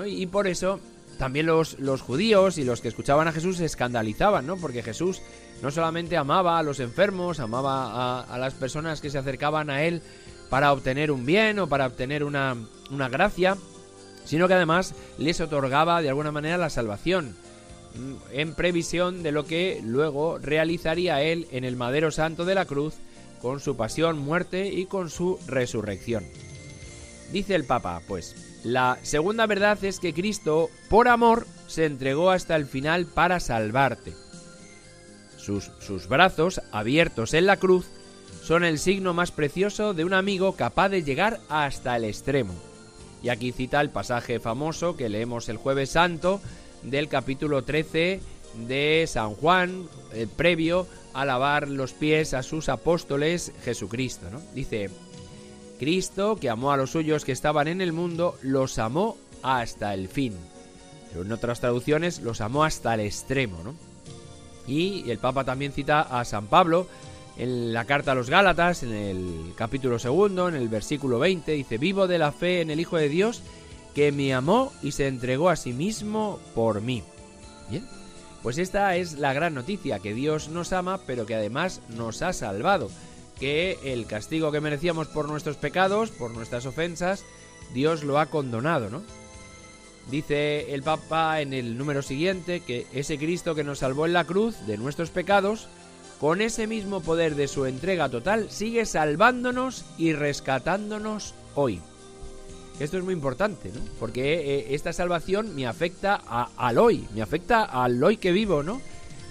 Y, 0.06 0.26
por 0.26 0.48
eso 0.48 0.80
también 1.18 1.46
los, 1.46 1.78
los, 1.78 2.02
judíos 2.02 2.58
y 2.58 2.64
los 2.64 2.80
que 2.80 2.88
escuchaban 2.88 3.28
a 3.28 3.32
Jesús 3.32 3.58
se 3.58 3.64
escandalizaban, 3.64 4.44
¿no? 4.44 4.56
Porque 4.56 4.82
Jesús 4.82 5.22
no 5.62 5.70
solamente 5.70 6.16
amaba 6.16 6.58
a 6.58 6.64
los 6.64 6.80
enfermos, 6.80 7.38
amaba 7.38 8.22
a, 8.22 8.38
las 8.38 8.54
personas 8.54 9.00
que 9.00 9.10
se 9.10 9.18
acercaban 9.18 9.70
a 9.70 9.84
él 9.84 10.02
para 10.50 10.72
obtener 10.72 11.12
un 11.12 11.24
bien 11.24 11.60
o 11.60 11.68
para 11.68 11.86
obtener 11.86 12.24
una, 12.24 12.56
una 12.90 13.08
gracia, 13.08 13.56
sino 14.24 14.48
que 14.48 14.54
además 14.54 14.94
les 15.18 15.40
otorgaba 15.40 16.02
de 16.02 16.08
alguna 16.08 16.32
manera 16.32 16.58
la 16.58 16.70
salvación, 16.70 17.36
mm, 17.94 18.14
en 18.32 18.54
previsión 18.54 19.22
de 19.22 19.32
lo 19.32 19.46
que 19.46 19.80
luego 19.84 20.38
realizaría 20.38 21.22
él 21.22 21.46
en 21.50 21.64
el 21.64 21.76
madero 21.76 22.10
santo 22.10 22.44
de 22.44 22.54
la 22.54 22.64
cruz, 22.64 22.94
con 23.40 23.60
su 23.60 23.76
pasión, 23.76 24.18
muerte 24.18 24.68
y 24.68 24.86
con 24.86 25.10
su 25.10 25.38
resurrección. 25.46 26.24
Dice 27.30 27.54
el 27.54 27.64
Papa, 27.64 28.00
pues, 28.08 28.60
la 28.64 28.98
segunda 29.02 29.46
verdad 29.46 29.82
es 29.84 30.00
que 30.00 30.14
Cristo, 30.14 30.70
por 30.88 31.08
amor, 31.08 31.46
se 31.66 31.84
entregó 31.84 32.30
hasta 32.30 32.56
el 32.56 32.66
final 32.66 33.06
para 33.06 33.40
salvarte. 33.40 34.14
Sus, 35.36 35.70
sus, 35.80 36.08
brazos, 36.08 36.62
abiertos 36.72 37.34
en 37.34 37.44
la 37.44 37.58
cruz, 37.58 37.86
son 38.42 38.64
el 38.64 38.78
signo 38.78 39.12
más 39.12 39.30
precioso 39.30 39.92
de 39.92 40.04
un 40.04 40.14
amigo 40.14 40.52
capaz 40.52 40.88
de 40.88 41.02
llegar 41.02 41.40
hasta 41.48 41.96
el 41.96 42.04
extremo. 42.04 42.54
Y 43.24 43.30
aquí 43.30 43.52
cita 43.52 43.80
el 43.80 43.88
pasaje 43.88 44.38
famoso 44.38 44.98
que 44.98 45.08
leemos 45.08 45.48
el 45.48 45.56
jueves 45.56 45.88
santo 45.88 46.42
del 46.82 47.08
capítulo 47.08 47.64
13 47.64 48.20
de 48.68 49.04
San 49.08 49.30
Juan, 49.30 49.88
el 50.12 50.28
previo 50.28 50.86
a 51.14 51.24
lavar 51.24 51.68
los 51.68 51.94
pies 51.94 52.34
a 52.34 52.42
sus 52.42 52.68
apóstoles 52.68 53.50
Jesucristo. 53.64 54.28
¿no? 54.30 54.42
Dice, 54.54 54.90
Cristo, 55.78 56.36
que 56.36 56.50
amó 56.50 56.70
a 56.70 56.76
los 56.76 56.90
suyos 56.90 57.24
que 57.24 57.32
estaban 57.32 57.66
en 57.66 57.80
el 57.80 57.94
mundo, 57.94 58.36
los 58.42 58.78
amó 58.78 59.16
hasta 59.42 59.94
el 59.94 60.08
fin. 60.08 60.36
Pero 61.10 61.24
en 61.24 61.32
otras 61.32 61.60
traducciones, 61.60 62.20
los 62.20 62.42
amó 62.42 62.62
hasta 62.62 62.92
el 62.92 63.00
extremo. 63.00 63.56
Y 64.66 65.10
el 65.10 65.16
Papa 65.16 65.44
también 65.44 65.72
cita 65.72 66.02
a 66.02 66.26
San 66.26 66.46
Pablo 66.46 66.88
en 67.36 67.72
la 67.72 67.84
carta 67.84 68.12
a 68.12 68.14
los 68.14 68.30
Gálatas, 68.30 68.82
en 68.82 68.92
el 68.92 69.52
capítulo 69.56 69.98
segundo, 69.98 70.48
en 70.48 70.54
el 70.54 70.68
versículo 70.68 71.18
20, 71.18 71.52
dice, 71.52 71.78
vivo 71.78 72.06
de 72.06 72.18
la 72.18 72.32
fe 72.32 72.60
en 72.60 72.70
el 72.70 72.80
Hijo 72.80 72.96
de 72.96 73.08
Dios, 73.08 73.42
que 73.94 74.12
me 74.12 74.34
amó 74.34 74.72
y 74.82 74.92
se 74.92 75.06
entregó 75.06 75.48
a 75.48 75.56
sí 75.56 75.72
mismo 75.72 76.38
por 76.54 76.80
mí. 76.80 77.02
Bien, 77.70 77.86
pues 78.42 78.58
esta 78.58 78.96
es 78.96 79.14
la 79.14 79.32
gran 79.32 79.54
noticia, 79.54 79.98
que 79.98 80.14
Dios 80.14 80.48
nos 80.48 80.72
ama, 80.72 81.00
pero 81.06 81.26
que 81.26 81.34
además 81.34 81.80
nos 81.88 82.22
ha 82.22 82.32
salvado 82.32 82.90
que 83.38 83.78
el 83.84 84.06
castigo 84.06 84.52
que 84.52 84.60
merecíamos 84.60 85.08
por 85.08 85.28
nuestros 85.28 85.56
pecados, 85.56 86.10
por 86.10 86.30
nuestras 86.30 86.66
ofensas, 86.66 87.24
Dios 87.72 88.04
lo 88.04 88.18
ha 88.18 88.26
condonado, 88.26 88.90
¿no? 88.90 89.02
Dice 90.10 90.74
el 90.74 90.82
Papa 90.82 91.40
en 91.40 91.52
el 91.52 91.78
número 91.78 92.02
siguiente 92.02 92.60
que 92.60 92.86
ese 92.92 93.18
Cristo 93.18 93.54
que 93.54 93.64
nos 93.64 93.78
salvó 93.78 94.06
en 94.06 94.12
la 94.12 94.24
cruz 94.24 94.66
de 94.66 94.76
nuestros 94.76 95.10
pecados, 95.10 95.68
con 96.24 96.40
ese 96.40 96.66
mismo 96.66 97.02
poder 97.02 97.34
de 97.34 97.48
su 97.48 97.66
entrega 97.66 98.08
total, 98.08 98.48
sigue 98.48 98.86
salvándonos 98.86 99.84
y 99.98 100.14
rescatándonos 100.14 101.34
hoy. 101.54 101.82
Esto 102.80 102.96
es 102.96 103.04
muy 103.04 103.12
importante, 103.12 103.68
¿no? 103.68 103.80
Porque 104.00 104.32
eh, 104.32 104.66
esta 104.70 104.94
salvación 104.94 105.54
me 105.54 105.66
afecta 105.66 106.14
al 106.56 106.78
hoy, 106.78 107.06
me 107.14 107.20
afecta 107.20 107.64
al 107.64 108.02
hoy 108.02 108.16
que 108.16 108.32
vivo, 108.32 108.62
¿no? 108.62 108.80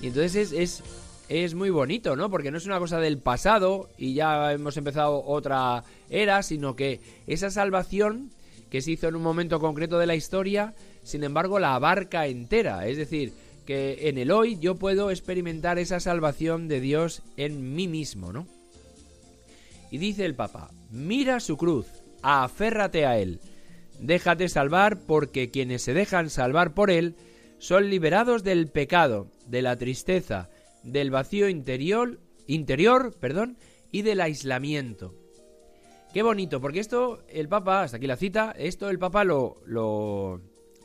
Y 0.04 0.08
entonces 0.10 0.52
es 0.52 0.84
es 1.30 1.56
muy 1.56 1.72
bonito, 1.72 2.16
¿no? 2.16 2.30
Porque 2.30 2.52
no 2.52 2.60
es 2.60 2.68
una 2.68 2.78
cosa 2.78 3.00
del 3.00 3.18
pasado 3.18 3.90
y 3.98 4.14
ya 4.14 4.52
hemos 4.54 4.78
empezado 4.78 5.24
otra 5.26 5.84
era, 6.12 6.44
sino 6.44 6.76
que 6.76 7.00
esa 7.26 7.50
salvación 7.50 8.30
que 8.70 8.84
se 8.84 8.92
hizo 8.92 9.08
en 9.08 9.16
un 9.16 9.24
momento 9.24 9.60
concreto 9.60 9.98
de 9.98 10.06
la 10.06 10.14
historia, 10.14 10.76
sin 11.02 11.24
embargo, 11.24 11.58
la 11.58 11.74
abarca 11.74 12.28
entera. 12.28 12.86
Es 12.86 12.98
decir, 12.98 13.34
que 13.66 14.10
en 14.10 14.18
el 14.18 14.32
hoy 14.32 14.58
yo 14.60 14.76
puedo 14.76 15.12
experimentar 15.12 15.80
esa 15.80 16.00
salvación 16.00 16.68
de 16.68 16.80
Dios 16.80 17.22
en 17.38 17.76
mí 17.76 17.88
mismo, 17.88 18.34
¿no? 18.34 18.48
Y 19.92 19.98
dice 19.98 20.26
el 20.26 20.36
Papa, 20.36 20.72
mira 20.90 21.40
su 21.40 21.58
cruz, 21.58 21.88
aférrate 22.22 23.06
a 23.06 23.18
él, 23.18 23.40
déjate 24.00 24.50
salvar 24.50 25.00
porque 25.06 25.52
quienes 25.52 25.84
se 25.84 25.94
dejan 25.94 26.30
salvar 26.30 26.74
por 26.74 26.90
él 26.90 27.16
son 27.60 27.90
liberados 27.90 28.44
del 28.44 28.68
pecado, 28.68 29.28
de 29.48 29.62
la 29.62 29.78
tristeza, 29.78 30.50
del 30.84 31.12
vacío 31.12 31.48
interior, 31.48 32.20
interior, 32.48 33.14
perdón, 33.20 33.58
y 33.92 34.02
del 34.02 34.20
aislamiento. 34.20 35.14
Qué 36.14 36.22
bonito, 36.22 36.62
porque 36.62 36.80
esto 36.80 37.24
el 37.30 37.48
Papa, 37.48 37.84
hasta 37.84 37.98
aquí 37.98 38.06
la 38.06 38.18
cita, 38.18 38.54
esto 38.58 38.90
el 38.90 39.00
Papa 39.00 39.24
lo, 39.24 39.62
lo, 39.66 40.42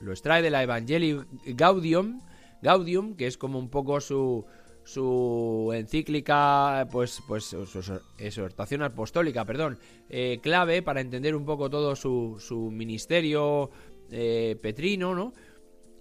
extrae 0.08 0.40
de 0.40 0.50
la 0.50 0.62
Evangelii 0.62 1.20
Gaudium, 1.48 2.20
Gaudium, 2.62 3.14
que 3.16 3.26
es 3.26 3.38
como 3.38 3.58
un 3.58 3.68
poco 3.68 4.00
su, 4.00 4.44
su 4.84 5.70
encíclica, 5.74 6.88
pues, 6.90 7.22
pues 7.26 7.44
su 7.44 8.00
exhortación 8.18 8.82
apostólica, 8.82 9.44
perdón, 9.44 9.78
eh, 10.08 10.38
clave 10.42 10.82
para 10.82 11.00
entender 11.00 11.36
un 11.36 11.44
poco 11.44 11.70
todo 11.70 11.96
su, 11.96 12.36
su 12.38 12.70
ministerio 12.70 13.70
eh, 14.10 14.56
petrino, 14.60 15.14
¿no? 15.14 15.32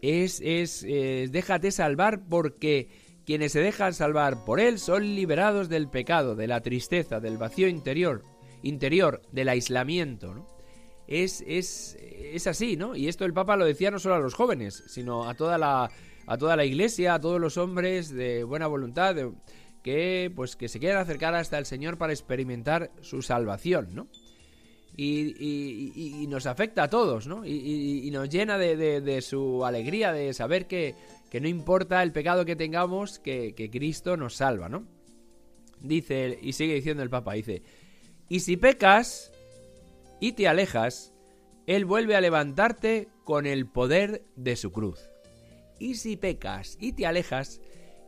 Es, 0.02 0.42
es, 0.42 0.84
déjate 0.84 1.72
salvar 1.72 2.28
porque 2.30 2.88
quienes 3.28 3.52
se 3.52 3.60
dejan 3.60 3.94
salvar 3.94 4.46
por 4.46 4.62
Él 4.62 4.80
son 4.80 5.04
liberados 5.04 5.68
del 5.68 5.90
pecado, 5.90 6.34
de 6.34 6.48
la 6.48 6.62
tristeza, 6.62 7.20
del 7.20 7.38
vacío 7.38 7.68
interior, 7.68 8.24
interior, 8.64 9.22
del 9.34 9.50
aislamiento. 9.50 10.34
¿no? 10.34 10.48
Es, 11.08 11.44
es, 11.46 11.98
es 12.00 12.48
así, 12.48 12.78
¿no? 12.78 12.96
Y 12.96 13.10
esto 13.10 13.26
el 13.26 13.34
Papa 13.34 13.58
lo 13.58 13.66
decía 13.66 13.92
no 13.92 14.00
solo 14.00 14.16
a 14.16 14.20
los 14.20 14.34
jóvenes, 14.34 14.82
sino 14.88 15.28
a 15.28 15.34
toda 15.34 15.58
la, 15.58 15.92
a 16.28 16.38
toda 16.38 16.56
la 16.56 16.66
iglesia, 16.66 17.16
a 17.16 17.20
todos 17.20 17.42
los 17.42 17.58
hombres 17.58 18.14
de 18.14 18.44
buena 18.44 18.68
voluntad, 18.68 19.16
que, 19.82 20.32
pues, 20.36 20.56
que 20.56 20.68
se 20.68 20.80
quieran 20.80 21.02
acercar 21.02 21.34
hasta 21.34 21.58
el 21.58 21.66
Señor 21.66 21.98
para 21.98 22.14
experimentar 22.14 22.92
su 23.02 23.22
salvación, 23.22 23.90
¿no? 23.94 24.08
Y, 25.00 26.26
nos 26.28 26.46
afecta 26.46 26.84
a 26.84 26.90
todos, 26.90 27.28
¿no? 27.28 27.46
Y, 27.46 28.10
nos 28.12 28.30
llena 28.30 28.58
de, 28.58 28.76
de, 29.02 29.22
su 29.22 29.64
alegría 29.64 30.12
de 30.12 30.34
saber 30.34 30.68
que, 30.68 30.96
que 31.30 31.40
no 31.40 31.48
importa 31.48 32.04
el 32.04 32.12
pecado 32.12 32.46
que 32.46 32.56
tengamos, 32.56 33.20
que, 33.20 33.54
Cristo 33.72 34.18
nos 34.18 34.36
salva, 34.36 34.70
¿no? 34.70 34.86
Dice, 35.80 36.38
y 36.42 36.54
sigue 36.54 36.74
diciendo 36.74 37.04
el 37.04 37.10
Papa, 37.10 37.34
dice, 37.34 37.62
y 38.28 38.40
si 38.42 38.58
pecas 38.58 39.32
y 40.20 40.34
te 40.34 40.48
alejas, 40.48 41.14
Él 41.68 41.86
vuelve 41.86 42.16
a 42.16 42.22
levantarte 42.22 43.08
con 43.24 43.46
el 43.46 43.68
poder 43.68 44.24
de 44.36 44.56
su 44.56 44.72
cruz. 44.72 45.00
Y 45.80 45.96
si 45.96 46.18
pecas 46.18 46.78
y 46.80 46.94
te 46.94 47.06
alejas, 47.06 47.62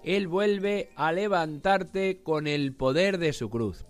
Él 0.03 0.27
vuelve 0.27 0.89
a 0.95 1.11
levantarte 1.11 2.21
con 2.23 2.47
el 2.47 2.73
poder 2.73 3.17
de 3.17 3.33
su 3.33 3.49
cruz. 3.49 3.85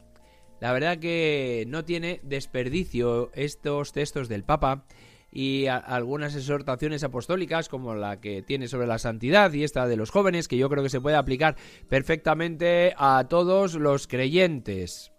La 0.60 0.74
verdad 0.74 1.00
que 1.00 1.64
no 1.68 1.86
tiene 1.86 2.20
desperdicio 2.24 3.32
estos 3.34 3.94
textos 3.94 4.28
del 4.28 4.44
Papa 4.44 4.86
y 5.32 5.68
algunas 5.68 6.36
exhortaciones 6.36 7.04
apostólicas 7.04 7.70
como 7.70 7.96
la 7.96 8.20
que 8.20 8.42
tiene 8.42 8.68
sobre 8.68 8.88
la 8.88 8.98
santidad 8.98 9.54
y 9.54 9.64
esta 9.64 9.88
de 9.88 9.96
los 9.96 10.10
jóvenes 10.10 10.48
que 10.48 10.58
yo 10.58 10.70
creo 10.70 10.84
que 10.84 10.90
se 10.90 11.02
puede 11.02 11.16
aplicar 11.16 11.56
perfectamente 11.88 12.94
a 12.98 13.26
todos 13.30 13.76
los 13.76 14.08
creyentes. 14.08 15.14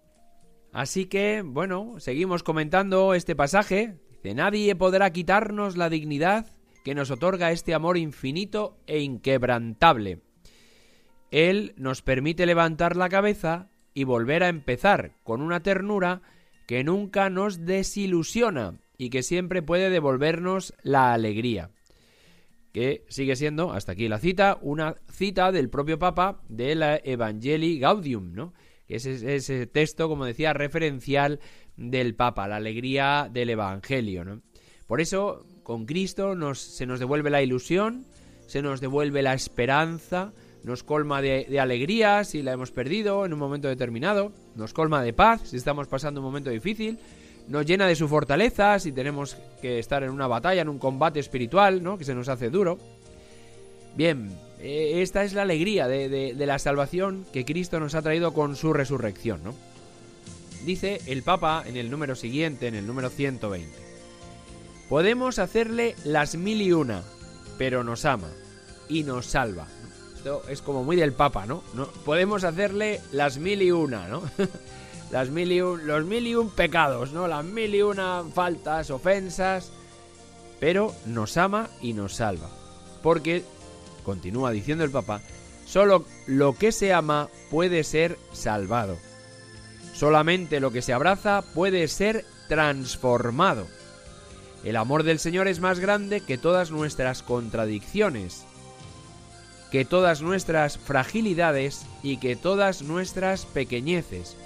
Así 0.73 1.07
que, 1.07 1.43
bueno, 1.45 1.95
seguimos 1.99 2.43
comentando 2.43 3.15
este 3.15 3.35
pasaje. 3.35 3.97
Dice, 4.11 4.35
nadie 4.35 4.77
podrá 4.77 5.11
quitarnos 5.11 5.77
la 5.77 5.89
dignidad 5.89 6.47
que 6.85 6.95
nos 6.95 7.11
otorga 7.11 7.53
este 7.53 7.75
amor 7.75 7.97
infinito 7.97 8.79
e 8.87 9.01
inquebrantable. 9.01 10.23
Él 11.31 11.75
nos 11.77 12.03
permite 12.03 12.47
levantar 12.47 12.97
la 12.97 13.09
cabeza 13.09 13.71
y 13.95 14.05
volver 14.05 14.43
a 14.43 14.49
empezar 14.49 15.17
con 15.23 15.43
una 15.43 15.63
ternura 15.63 16.23
que 16.67 16.85
nunca 16.85 17.31
nos 17.31 17.65
desilusiona 17.65 18.79
y 18.97 19.11
que 19.11 19.23
siempre 19.23 19.63
puede 19.63 19.91
devolvernos 19.91 20.75
la 20.83 21.13
alegría. 21.13 21.71
Que 22.73 23.05
sigue 23.09 23.35
siendo, 23.35 23.73
hasta 23.73 23.93
aquí 23.93 24.09
la 24.09 24.19
cita, 24.19 24.59
una 24.61 24.95
cita 25.11 25.51
del 25.51 25.71
propio 25.71 25.99
Papa 25.99 26.43
de 26.49 26.75
la 26.77 26.97
Evangelii 27.03 27.81
Gaudium, 27.81 28.33
¿no? 28.33 28.55
Que 28.87 28.97
es 28.97 29.07
ese 29.07 29.67
texto, 29.67 30.09
como 30.09 30.25
decía, 30.25 30.53
referencial 30.53 31.41
del 31.77 32.15
Papa, 32.15 32.47
la 32.47 32.57
alegría 32.57 33.29
del 33.33 33.51
Evangelio, 33.51 34.25
¿no? 34.25 34.43
Por 34.87 35.01
eso, 35.01 35.47
con 35.71 35.87
Cristo 35.87 36.35
nos, 36.35 36.59
se 36.59 36.85
nos 36.85 36.99
devuelve 36.99 37.31
la 37.31 37.43
ilusión, 37.43 38.05
se 38.49 38.61
nos 38.61 38.81
devuelve 38.81 39.23
la 39.23 39.35
esperanza, 39.35 40.33
nos 40.65 40.83
colma 40.83 41.23
de, 41.23 41.61
alegría 41.61 42.25
si 42.25 42.43
la 42.43 42.51
hemos 42.51 42.73
perdido 42.73 43.25
en 43.25 43.33
un 43.33 43.39
momento 43.39 43.69
determinado, 43.69 44.33
nos 44.57 44.73
colma 44.73 45.01
de 45.01 45.13
paz 45.13 45.43
si 45.45 45.57
estamos 45.57 45.87
pasando 45.87 46.21
un 46.21 46.27
momento 46.27 46.51
difícil, 46.51 46.99
nos 47.47 47.67
llena 47.67 47.87
de 47.87 47.95
su 47.95 48.09
fortaleza 48.09 48.81
si 48.81 48.91
tenemos 48.91 49.37
que 49.63 49.79
estar 49.79 50.03
en 50.03 50.11
una 50.11 50.27
batalla, 50.27 50.63
en 50.63 50.69
un 50.69 50.81
combate 50.81 51.21
espiritual, 51.21 51.85
¿no? 51.85 51.97
Que 51.97 52.05
se 52.05 52.17
nos 52.17 52.29
hace 52.29 52.51
duro. 52.51 52.77
Bien, 53.95 54.29
eh, 54.59 55.03
esta 55.03 55.23
es 55.23 55.35
la 55.35 55.43
alegría 55.43 55.87
de, 55.87 56.09
de, 56.09 56.47
la 56.47 56.59
salvación 56.59 57.25
que 57.33 57.45
Cristo 57.45 57.79
nos 57.79 57.95
ha 57.95 58.03
traído 58.03 58.35
con 58.35 58.57
su 58.57 58.73
resurrección, 58.73 59.45
¿no? 59.45 59.55
Dice 60.65 61.01
el 61.07 61.23
Papa 61.23 61.63
en 61.65 61.77
el 61.77 61.93
número 61.93 62.17
siguiente, 62.17 62.67
en 62.67 62.75
el 62.75 62.89
número 62.89 63.09
120. 63.09 63.90
Podemos 64.91 65.39
hacerle 65.39 65.97
las 66.05 66.35
mil 66.37 66.61
y 66.61 66.73
una, 66.73 67.03
pero 67.57 67.83
nos 67.83 68.05
ama 68.05 68.29
y 68.91 69.05
nos 69.05 69.25
salva 69.25 69.67
es 70.49 70.63
como 70.63 70.85
muy 70.85 70.97
del 70.97 71.13
Papa, 71.13 71.47
¿no? 71.47 71.63
Podemos 72.05 72.45
hacerle 72.45 73.01
las 73.13 73.39
mil 73.39 73.63
y 73.63 73.71
una, 73.71 74.09
¿no? 74.09 74.23
las 75.11 75.31
mil 75.31 75.51
y 75.53 75.59
los 75.59 76.05
mil 76.05 76.27
y 76.27 76.35
un 76.35 76.51
pecados, 76.51 77.13
¿no? 77.13 77.27
Las 77.27 77.45
mil 77.45 77.75
y 77.75 77.83
una 77.83 78.25
faltas, 78.35 78.91
ofensas. 78.91 79.71
Pero 80.59 80.95
nos 81.07 81.37
ama 81.37 81.69
y 81.81 81.95
nos 81.95 82.17
salva. 82.17 82.51
Porque, 83.03 83.45
continúa 84.05 84.51
diciendo 84.51 84.85
el 84.85 84.91
Papa, 84.91 85.23
solo 85.65 86.05
lo 86.27 86.55
que 86.55 86.71
se 86.71 86.93
ama 86.93 87.29
puede 87.51 87.83
ser 87.83 88.19
salvado. 88.33 88.99
Solamente 89.95 90.61
lo 90.61 90.71
que 90.71 90.83
se 90.83 90.93
abraza 90.93 91.43
puede 91.55 91.89
ser 91.89 92.27
transformado. 92.49 93.67
El 94.65 94.77
amor 94.77 95.03
del 95.03 95.19
Señor 95.19 95.49
es 95.49 95.61
más 95.61 95.81
grande 95.81 96.21
que 96.21 96.39
todas 96.39 96.71
nuestras 96.71 97.23
contradicciones 97.23 98.47
que 99.71 99.85
todas 99.85 100.21
nuestras 100.21 100.79
fragilidades 100.79 101.87
y 102.03 102.17
que 102.17 102.37
todas 102.37 102.83
nuestras 102.83 103.47
pequeñeces. 103.47 104.37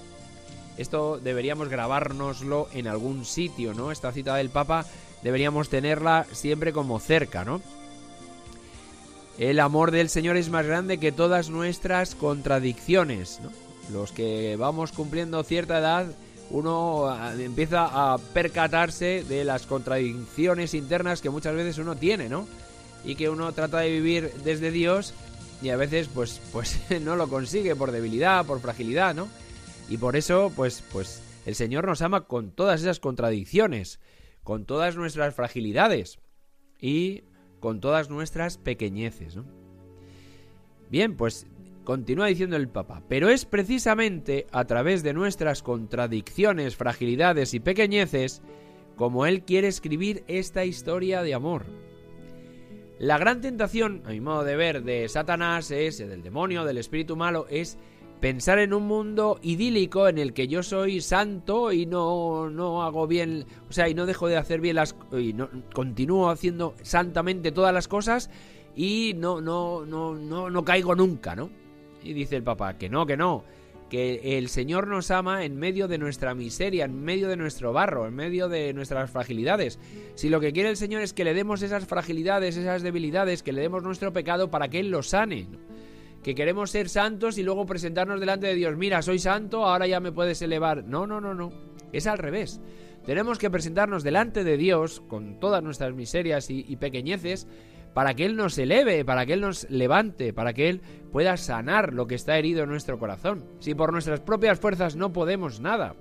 Esto 0.76 1.18
deberíamos 1.18 1.68
grabárnoslo 1.68 2.68
en 2.72 2.88
algún 2.88 3.24
sitio, 3.24 3.74
¿no? 3.74 3.90
Esta 3.90 4.12
cita 4.12 4.36
del 4.36 4.50
Papa 4.50 4.84
deberíamos 5.22 5.68
tenerla 5.68 6.26
siempre 6.32 6.72
como 6.72 7.00
cerca, 7.00 7.44
¿no? 7.44 7.62
El 9.38 9.60
amor 9.60 9.90
del 9.90 10.10
Señor 10.10 10.36
es 10.36 10.50
más 10.50 10.66
grande 10.66 10.98
que 10.98 11.10
todas 11.10 11.48
nuestras 11.48 12.14
contradicciones, 12.14 13.40
¿no? 13.42 13.50
Los 13.92 14.12
que 14.12 14.56
vamos 14.56 14.92
cumpliendo 14.92 15.42
cierta 15.42 15.78
edad, 15.78 16.06
uno 16.50 17.06
ah, 17.06 17.34
empieza 17.38 18.12
a 18.12 18.18
percatarse 18.18 19.24
de 19.24 19.44
las 19.44 19.66
contradicciones 19.66 20.74
internas 20.74 21.20
que 21.20 21.30
muchas 21.30 21.54
veces 21.54 21.78
uno 21.78 21.96
tiene, 21.96 22.28
¿no? 22.28 22.46
y 23.04 23.14
que 23.14 23.28
uno 23.28 23.52
trata 23.52 23.78
de 23.78 23.90
vivir 23.90 24.32
desde 24.44 24.70
Dios 24.70 25.14
y 25.62 25.68
a 25.68 25.76
veces 25.76 26.08
pues 26.08 26.40
pues 26.52 26.80
no 27.02 27.16
lo 27.16 27.28
consigue 27.28 27.76
por 27.76 27.92
debilidad, 27.92 28.46
por 28.46 28.60
fragilidad, 28.60 29.14
¿no? 29.14 29.28
Y 29.88 29.98
por 29.98 30.16
eso 30.16 30.50
pues 30.56 30.82
pues 30.92 31.22
el 31.46 31.54
Señor 31.54 31.86
nos 31.86 32.02
ama 32.02 32.26
con 32.26 32.50
todas 32.50 32.80
esas 32.80 33.00
contradicciones, 33.00 34.00
con 34.42 34.64
todas 34.64 34.96
nuestras 34.96 35.34
fragilidades 35.34 36.18
y 36.80 37.24
con 37.60 37.80
todas 37.80 38.10
nuestras 38.10 38.58
pequeñeces, 38.58 39.36
¿no? 39.36 39.44
Bien, 40.90 41.16
pues 41.16 41.46
continúa 41.84 42.26
diciendo 42.26 42.56
el 42.56 42.68
Papa, 42.68 43.02
pero 43.08 43.28
es 43.28 43.44
precisamente 43.44 44.46
a 44.50 44.64
través 44.64 45.02
de 45.02 45.12
nuestras 45.12 45.62
contradicciones, 45.62 46.76
fragilidades 46.76 47.54
y 47.54 47.60
pequeñeces 47.60 48.42
como 48.96 49.26
Él 49.26 49.42
quiere 49.42 49.68
escribir 49.68 50.24
esta 50.26 50.64
historia 50.64 51.22
de 51.22 51.34
amor. 51.34 51.66
La 52.98 53.18
gran 53.18 53.40
tentación, 53.40 54.02
a 54.06 54.10
mi 54.10 54.20
modo 54.20 54.44
de 54.44 54.56
ver, 54.56 54.82
de 54.82 55.08
Satanás 55.08 55.70
es, 55.70 55.98
del 55.98 56.22
demonio, 56.22 56.64
del 56.64 56.78
espíritu 56.78 57.16
malo, 57.16 57.46
es 57.50 57.76
pensar 58.20 58.58
en 58.60 58.72
un 58.72 58.86
mundo 58.86 59.38
idílico 59.42 60.08
en 60.08 60.18
el 60.18 60.32
que 60.32 60.48
yo 60.48 60.62
soy 60.62 61.00
santo 61.00 61.72
y 61.72 61.86
no, 61.86 62.48
no 62.48 62.82
hago 62.82 63.06
bien, 63.06 63.44
o 63.68 63.72
sea, 63.72 63.88
y 63.88 63.94
no 63.94 64.06
dejo 64.06 64.28
de 64.28 64.36
hacer 64.36 64.60
bien 64.60 64.76
las 64.76 64.96
y 65.12 65.32
no 65.32 65.50
continúo 65.74 66.30
haciendo 66.30 66.74
santamente 66.82 67.52
todas 67.52 67.74
las 67.74 67.88
cosas 67.88 68.30
y 68.76 69.12
no 69.16 69.40
no 69.40 69.84
no 69.84 70.14
no 70.14 70.48
no 70.48 70.64
caigo 70.64 70.94
nunca, 70.94 71.36
¿no? 71.36 71.50
Y 72.04 72.12
dice 72.12 72.36
el 72.36 72.42
papá 72.42 72.76
que 72.78 72.88
no, 72.88 73.06
que 73.06 73.16
no, 73.16 73.44
que 73.88 74.38
el 74.38 74.48
Señor 74.48 74.88
nos 74.88 75.10
ama 75.10 75.44
en 75.44 75.56
medio 75.56 75.88
de 75.88 75.98
nuestra 75.98 76.34
miseria, 76.34 76.84
en 76.84 77.02
medio 77.02 77.28
de 77.28 77.36
nuestro 77.36 77.72
barro, 77.72 78.06
en 78.06 78.14
medio 78.14 78.48
de 78.48 78.72
nuestras 78.72 79.10
fragilidades. 79.10 79.78
Si 80.14 80.28
lo 80.28 80.40
que 80.40 80.52
quiere 80.52 80.70
el 80.70 80.76
Señor 80.76 81.02
es 81.02 81.12
que 81.12 81.24
le 81.24 81.34
demos 81.34 81.62
esas 81.62 81.86
fragilidades, 81.86 82.56
esas 82.56 82.82
debilidades, 82.82 83.42
que 83.42 83.52
le 83.52 83.62
demos 83.62 83.82
nuestro 83.82 84.12
pecado 84.12 84.50
para 84.50 84.68
que 84.68 84.80
Él 84.80 84.90
lo 84.90 85.02
sane. 85.02 85.46
Que 86.22 86.34
queremos 86.34 86.70
ser 86.70 86.88
santos 86.88 87.36
y 87.38 87.42
luego 87.42 87.66
presentarnos 87.66 88.20
delante 88.20 88.46
de 88.46 88.54
Dios. 88.54 88.76
Mira, 88.76 89.02
soy 89.02 89.18
santo, 89.18 89.66
ahora 89.66 89.86
ya 89.86 90.00
me 90.00 90.12
puedes 90.12 90.40
elevar. 90.42 90.84
No, 90.84 91.06
no, 91.06 91.20
no, 91.20 91.34
no. 91.34 91.52
Es 91.92 92.06
al 92.06 92.18
revés. 92.18 92.60
Tenemos 93.04 93.38
que 93.38 93.50
presentarnos 93.50 94.02
delante 94.02 94.44
de 94.44 94.56
Dios 94.56 95.02
con 95.06 95.38
todas 95.38 95.62
nuestras 95.62 95.94
miserias 95.94 96.48
y, 96.48 96.64
y 96.66 96.76
pequeñeces 96.76 97.46
para 97.94 98.14
que 98.14 98.26
Él 98.26 98.36
nos 98.36 98.58
eleve, 98.58 99.04
para 99.04 99.24
que 99.24 99.32
Él 99.32 99.40
nos 99.40 99.70
levante, 99.70 100.32
para 100.32 100.52
que 100.52 100.68
Él 100.68 100.82
pueda 101.12 101.36
sanar 101.36 101.94
lo 101.94 102.06
que 102.06 102.16
está 102.16 102.36
herido 102.36 102.64
en 102.64 102.68
nuestro 102.68 102.98
corazón. 102.98 103.46
Si 103.60 103.74
por 103.74 103.92
nuestras 103.92 104.20
propias 104.20 104.58
fuerzas 104.58 104.96
no 104.96 105.12
podemos 105.12 105.60
nada. 105.60 105.94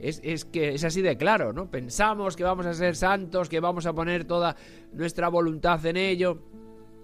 Es, 0.00 0.20
es, 0.24 0.44
que 0.44 0.74
es 0.74 0.82
así 0.82 1.00
de 1.00 1.16
claro, 1.16 1.52
¿no? 1.52 1.70
Pensamos 1.70 2.34
que 2.34 2.42
vamos 2.42 2.66
a 2.66 2.74
ser 2.74 2.96
santos, 2.96 3.48
que 3.48 3.60
vamos 3.60 3.86
a 3.86 3.92
poner 3.92 4.24
toda 4.24 4.56
nuestra 4.92 5.28
voluntad 5.28 5.86
en 5.86 5.96
ello, 5.96 6.42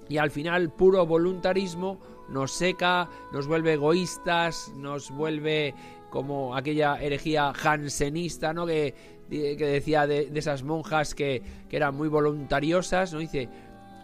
y 0.09 0.19
al 0.19 0.31
final 0.31 0.73
puro 0.73 1.07
voluntarismo 1.07 2.01
nos 2.29 2.53
seca, 2.53 3.09
nos 3.33 3.47
vuelve 3.47 3.75
egoístas, 3.75 4.73
nos 4.77 5.11
vuelve 5.11 5.75
como 6.11 6.57
aquella 6.57 6.97
herejía 7.01 7.53
jansenista, 7.55 8.53
¿no? 8.53 8.67
Que, 8.67 8.95
que 9.31 9.57
decía 9.67 10.07
de, 10.07 10.27
de 10.27 10.39
esas 10.39 10.63
monjas 10.63 11.15
que, 11.15 11.43
que, 11.69 11.77
eran 11.77 11.95
muy 11.95 12.09
voluntariosas, 12.09 13.13
¿no? 13.13 13.19
Dice, 13.19 13.49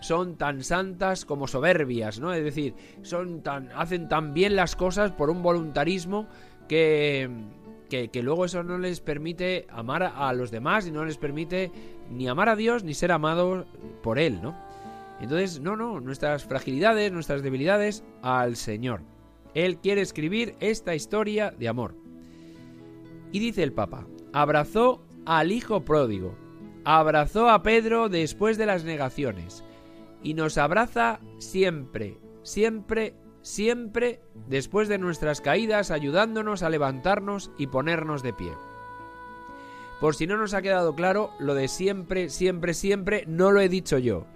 son 0.05 0.37
tan 0.37 0.63
santas 0.63 1.25
como 1.25 1.47
soberbias, 1.47 2.21
¿no? 2.21 2.35
Es 2.35 2.45
decir, 2.45 2.75
son 3.01 3.43
tan, 3.43 3.71
hacen 3.75 4.07
tan 4.09 4.35
bien 4.35 4.55
las 4.55 4.77
cosas 4.77 5.13
por 5.13 5.31
un 5.31 5.43
voluntarismo 5.43 6.27
que, 6.69 7.31
que, 7.89 8.23
luego 8.23 8.45
eso 8.45 8.63
no 8.63 8.77
les 8.77 9.01
permite 9.01 9.67
amar 9.71 10.03
a 10.03 10.31
los 10.35 10.51
demás 10.51 10.87
y 10.87 10.91
no 10.91 11.07
les 11.07 11.17
permite 11.17 11.73
ni 12.11 12.29
amar 12.29 12.51
a 12.51 12.57
Dios 12.57 12.85
ni 12.85 12.93
ser 12.93 13.13
amados 13.13 13.65
por 14.03 14.19
Él, 14.19 14.43
¿no? 14.43 14.55
Entonces, 15.21 15.61
no, 15.61 15.75
no, 15.75 16.01
nuestras 16.01 16.45
fragilidades, 16.45 17.11
nuestras 17.11 17.43
debilidades 17.43 18.05
al 18.21 18.57
Señor. 18.57 19.01
Él 19.55 19.79
quiere 19.79 20.03
escribir 20.03 20.55
esta 20.61 20.95
historia 20.95 21.51
de 21.51 21.69
amor. 21.69 21.95
Y 23.33 23.39
dice 23.39 23.63
el 23.63 23.73
Papa, 23.73 24.07
abrazó 24.35 25.03
al 25.25 25.51
Hijo 25.51 25.83
pródigo, 25.85 26.35
abrazó 26.85 27.49
a 27.49 27.63
Pedro 27.63 28.11
después 28.11 28.59
de 28.59 28.67
las 28.67 28.85
negaciones, 28.85 29.65
y 30.25 30.35
nos 30.35 30.59
abraza 30.59 31.21
siempre, 31.39 32.19
siempre, 32.43 33.15
siempre 33.43 34.21
después 34.49 34.89
de 34.89 34.99
nuestras 34.99 35.41
caídas, 35.41 35.93
ayudándonos 35.93 36.63
a 36.65 36.71
levantarnos 36.71 37.53
y 37.59 37.69
ponernos 37.69 38.23
de 38.23 38.33
pie. 38.33 38.53
Por 40.01 40.17
si 40.17 40.27
no 40.27 40.37
nos 40.37 40.55
ha 40.55 40.63
quedado 40.63 40.95
claro, 40.95 41.31
lo 41.39 41.55
de 41.55 41.69
siempre, 41.69 42.31
siempre, 42.31 42.75
siempre 42.75 43.25
no 43.29 43.53
lo 43.53 43.61
he 43.61 43.69
dicho 43.69 43.99
yo, 43.99 44.27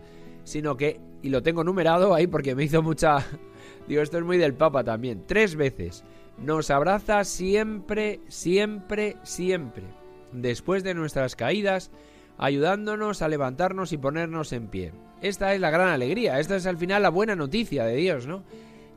sino 0.45 0.77
que, 0.77 1.01
y 1.23 1.31
lo 1.31 1.43
tengo 1.43 1.65
numerado 1.65 2.15
ahí 2.15 2.27
porque 2.27 2.55
me 2.55 2.65
hizo 2.65 2.83
mucha... 2.83 3.27
Digo, 3.89 4.03
esto 4.03 4.19
es 4.19 4.25
muy 4.25 4.37
del 4.37 4.55
Papa 4.55 4.85
también, 4.85 5.25
tres 5.27 5.57
veces. 5.57 6.05
nos 6.37 6.71
abraza 6.71 7.25
siempre, 7.25 8.21
siempre, 8.29 9.17
siempre, 9.23 9.85
después 10.33 10.85
de 10.85 10.93
nuestras 10.93 11.35
caídas, 11.35 11.91
ayudándonos 12.39 13.21
a 13.21 13.29
levantarnos 13.29 13.93
y 13.93 13.99
ponernos 13.99 14.53
en 14.53 14.69
pie. 14.69 14.93
Esta 15.21 15.53
es 15.55 15.61
la 15.61 15.71
gran 15.71 15.89
alegría, 15.89 16.39
esta 16.39 16.57
es 16.57 16.67
al 16.67 16.79
final 16.79 17.03
la 17.03 17.11
buena 17.11 17.35
noticia 17.35 17.85
de 17.85 17.97
Dios, 17.97 18.27
¿no? 18.27 18.45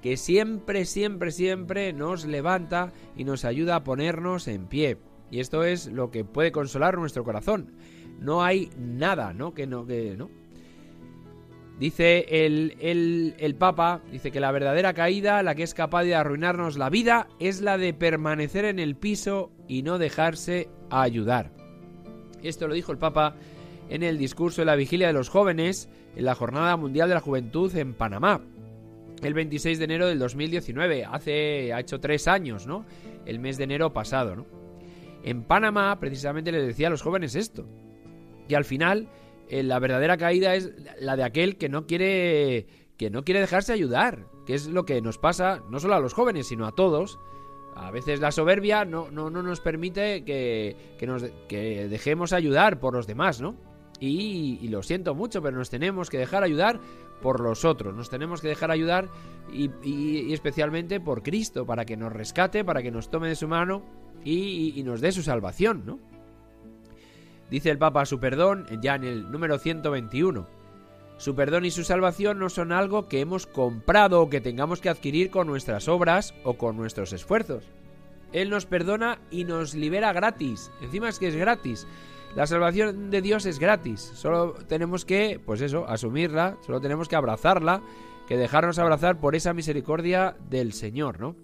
Que 0.02 0.18
siempre, 0.18 0.86
siempre, 0.86 1.32
siempre 1.32 1.94
nos 1.94 2.26
levanta 2.26 2.92
y 3.16 3.24
nos 3.24 3.44
ayuda 3.44 3.76
a 3.78 3.84
ponernos 3.84 4.48
en 4.48 4.68
pie. 4.68 4.98
Y 5.30 5.40
esto 5.40 5.64
es 5.64 5.88
lo 5.88 6.12
que 6.12 6.24
puede 6.24 6.52
consolar 6.52 6.98
nuestro 6.98 7.24
corazón. 7.24 7.74
No 8.20 8.44
hay 8.44 8.70
nada, 8.78 9.34
¿no? 9.34 9.54
Que 9.54 9.66
no, 9.66 9.86
que 9.86 10.16
no. 10.18 10.30
Dice 11.80 12.26
el, 12.46 12.78
el, 12.80 13.36
el, 13.40 13.56
Papa, 13.56 14.02
dice 14.12 14.32
que 14.32 14.40
la 14.40 14.52
verdadera 14.52 14.94
caída, 14.94 15.42
la 15.42 15.56
que 15.56 15.64
es 15.64 15.74
capaz 15.74 16.04
de 16.04 16.14
arruinarnos 16.14 16.78
la 16.78 16.92
vida, 16.92 17.28
es 17.40 17.62
la 17.62 17.80
de 17.80 17.96
permanecer 17.96 18.66
en 18.66 18.78
el 18.78 18.96
piso 18.96 19.52
y 19.68 19.82
no 19.82 19.98
dejarse 19.98 20.70
ayudar. 20.92 21.61
Esto 22.44 22.68
lo 22.68 22.74
dijo 22.74 22.92
el 22.92 22.98
Papa 22.98 23.36
en 23.90 24.04
el 24.04 24.18
discurso 24.18 24.62
de 24.62 24.66
la 24.66 24.76
vigilia 24.76 25.08
de 25.08 25.14
los 25.14 25.30
jóvenes 25.30 25.90
en 26.16 26.26
la 26.26 26.36
Jornada 26.36 26.78
Mundial 26.78 27.10
de 27.10 27.16
la 27.16 27.22
Juventud 27.22 27.76
en 27.76 27.94
Panamá, 27.94 28.42
el 29.22 29.34
26 29.34 29.78
de 29.78 29.86
enero 29.86 30.08
del 30.08 30.20
2019, 30.20 31.06
hace, 31.06 31.74
ha 31.74 31.80
hecho 31.80 32.00
tres 32.00 32.28
años, 32.28 32.66
¿no? 32.66 32.86
El 33.26 33.40
mes 33.40 33.58
de 33.58 33.66
enero 33.66 33.94
pasado, 33.94 34.36
¿no? 34.36 34.46
En 35.24 35.44
Panamá, 35.44 36.00
precisamente, 36.00 36.52
les 36.52 36.66
decía 36.66 36.88
a 36.88 36.90
los 36.90 37.04
jóvenes 37.04 37.36
esto, 37.36 37.68
que 38.48 38.56
al 38.56 38.66
final 38.66 39.08
eh, 39.50 39.62
la 39.64 39.80
verdadera 39.80 40.18
caída 40.18 40.56
es 40.56 40.72
la 41.00 41.16
de 41.16 41.24
aquel 41.24 41.58
que 41.58 41.70
no 41.70 41.86
quiere 41.86 42.68
que 42.98 43.10
no 43.10 43.24
quiere 43.24 43.40
dejarse 43.40 43.74
ayudar, 43.74 44.28
que 44.46 44.54
es 44.54 44.68
lo 44.68 44.86
que 44.86 45.02
nos 45.02 45.18
pasa 45.18 45.64
no 45.70 45.80
solo 45.80 45.96
a 45.96 46.00
los 46.00 46.14
jóvenes, 46.14 46.48
sino 46.48 46.68
a 46.68 46.72
todos. 46.72 47.18
A 47.76 47.92
veces 47.92 48.20
la 48.20 48.32
soberbia 48.32 48.86
no, 48.86 49.10
no, 49.12 49.30
no 49.30 49.42
nos 49.44 49.62
permite 49.62 50.24
que, 50.24 50.76
que, 50.98 51.08
nos, 51.08 51.24
que 51.48 51.88
dejemos 51.88 52.34
ayudar 52.34 52.80
por 52.80 52.94
los 52.94 53.08
demás, 53.08 53.42
¿no? 53.42 53.56
Y, 54.00 54.68
lo 54.70 54.82
siento 54.82 55.14
mucho, 55.14 55.42
pero 55.42 55.58
nos 55.58 55.70
tenemos 55.70 56.10
que 56.10 56.18
dejar 56.18 56.44
ayudar 56.44 56.80
por 57.22 57.40
los 57.40 57.66
otros, 57.66 57.94
nos 57.96 58.10
tenemos 58.10 58.42
que 58.42 58.48
dejar 58.48 58.72
ayudar 58.72 59.10
y, 59.54 59.70
y 59.84 60.34
especialmente 60.34 61.00
por 61.00 61.22
Cristo, 61.22 61.68
para 61.68 61.86
que 61.86 61.96
nos 61.96 62.12
rescate, 62.12 62.66
para 62.66 62.82
que 62.82 62.90
nos 62.90 63.12
tome 63.12 63.30
de 63.30 63.36
su 63.36 63.48
mano 63.48 63.84
y, 64.24 64.82
nos 64.84 65.02
dé 65.02 65.12
su 65.12 65.24
salvación, 65.24 65.84
¿no? 65.86 66.00
Dice 67.50 67.70
el 67.70 67.78
Papa 67.78 68.06
su 68.06 68.20
perdón 68.20 68.66
ya 68.82 68.96
en 68.96 69.04
el 69.04 69.32
número 69.32 69.58
121. 69.58 70.48
Su 71.22 71.36
perdón 71.36 71.66
y 71.66 71.70
su 71.70 71.84
salvación 71.84 72.40
no 72.40 72.50
son 72.50 72.72
algo 72.72 73.08
que 73.08 73.20
hemos 73.20 73.46
comprado 73.46 74.24
o 74.24 74.30
que 74.32 74.42
tengamos 74.42 74.82
que 74.82 74.90
adquirir 74.90 75.30
con 75.30 75.46
nuestras 75.46 75.88
obras 75.88 76.34
o 76.44 76.56
con 76.56 76.76
nuestros 76.76 77.14
esfuerzos. 77.14 77.64
Él 78.34 78.50
nos 78.50 78.66
perdona 78.66 79.20
y 79.30 79.44
nos 79.44 79.76
libera 79.76 80.14
gratis. 80.14 80.72
Encima 80.82 81.10
es 81.10 81.20
que 81.20 81.28
es 81.28 81.36
gratis. 81.36 81.86
La 82.36 82.48
salvación 82.48 83.12
de 83.12 83.22
Dios 83.22 83.46
es 83.46 83.60
gratis. 83.60 84.00
Solo 84.16 84.54
tenemos 84.68 85.06
que, 85.06 85.40
pues 85.46 85.62
eso, 85.62 85.88
asumirla, 85.88 86.58
solo 86.66 86.82
tenemos 86.82 87.08
que 87.08 87.18
abrazarla, 87.18 87.84
que 88.28 88.36
dejarnos 88.36 88.80
abrazar 88.80 89.20
por 89.20 89.36
esa 89.36 89.54
misericordia 89.54 90.36
del 90.50 90.74
Señor, 90.74 91.20
¿no? 91.20 91.36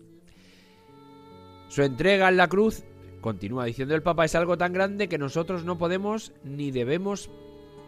Su 1.68 1.84
entrega 1.84 2.30
en 2.30 2.38
la 2.38 2.48
cruz, 2.48 2.84
continúa 3.22 3.66
diciendo 3.66 3.94
el 3.94 4.02
Papa, 4.02 4.26
es 4.26 4.34
algo 4.34 4.58
tan 4.58 4.74
grande 4.74 5.08
que 5.08 5.20
nosotros 5.20 5.66
no 5.66 5.78
podemos 5.78 6.34
ni 6.44 6.72
debemos 6.72 7.30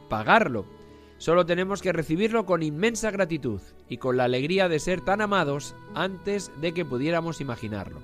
pagarlo. 0.08 0.78
Solo 1.19 1.45
tenemos 1.45 1.82
que 1.82 1.91
recibirlo 1.91 2.45
con 2.45 2.63
inmensa 2.63 3.12
gratitud 3.12 3.60
y 3.89 3.97
con 3.97 4.15
la 4.15 4.23
alegría 4.23 4.69
de 4.69 4.79
ser 4.79 5.01
tan 5.01 5.19
amados 5.19 5.75
antes 5.93 6.49
de 6.62 6.73
que 6.73 6.86
pudiéramos 6.86 7.41
imaginarlo. 7.41 7.99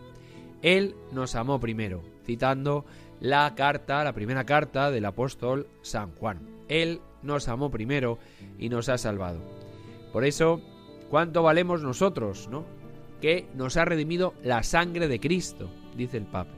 Él 0.61 0.95
nos 1.13 1.35
amó 1.35 1.61
primero, 1.61 2.03
citando 2.25 2.85
la 3.21 3.55
carta, 3.55 4.03
la 4.03 4.11
primera 4.11 4.43
carta 4.43 4.91
del 4.91 5.05
apóstol 5.05 5.67
San 5.81 6.11
Juan. 6.15 6.41
Él 6.67 6.99
nos 7.23 7.47
amó 7.47 7.71
primero 7.71 8.19
y 8.59 8.67
nos 8.67 8.89
ha 8.89 8.97
salvado. 8.97 9.39
Por 10.11 10.25
eso, 10.25 10.59
¿cuánto 11.09 11.41
valemos 11.41 11.81
nosotros, 11.81 12.49
no? 12.51 12.65
que 13.21 13.47
nos 13.55 13.77
ha 13.77 13.85
redimido 13.85 14.33
la 14.43 14.61
sangre 14.63 15.07
de 15.07 15.21
Cristo, 15.21 15.69
dice 15.95 16.17
el 16.17 16.25
Papa. 16.25 16.51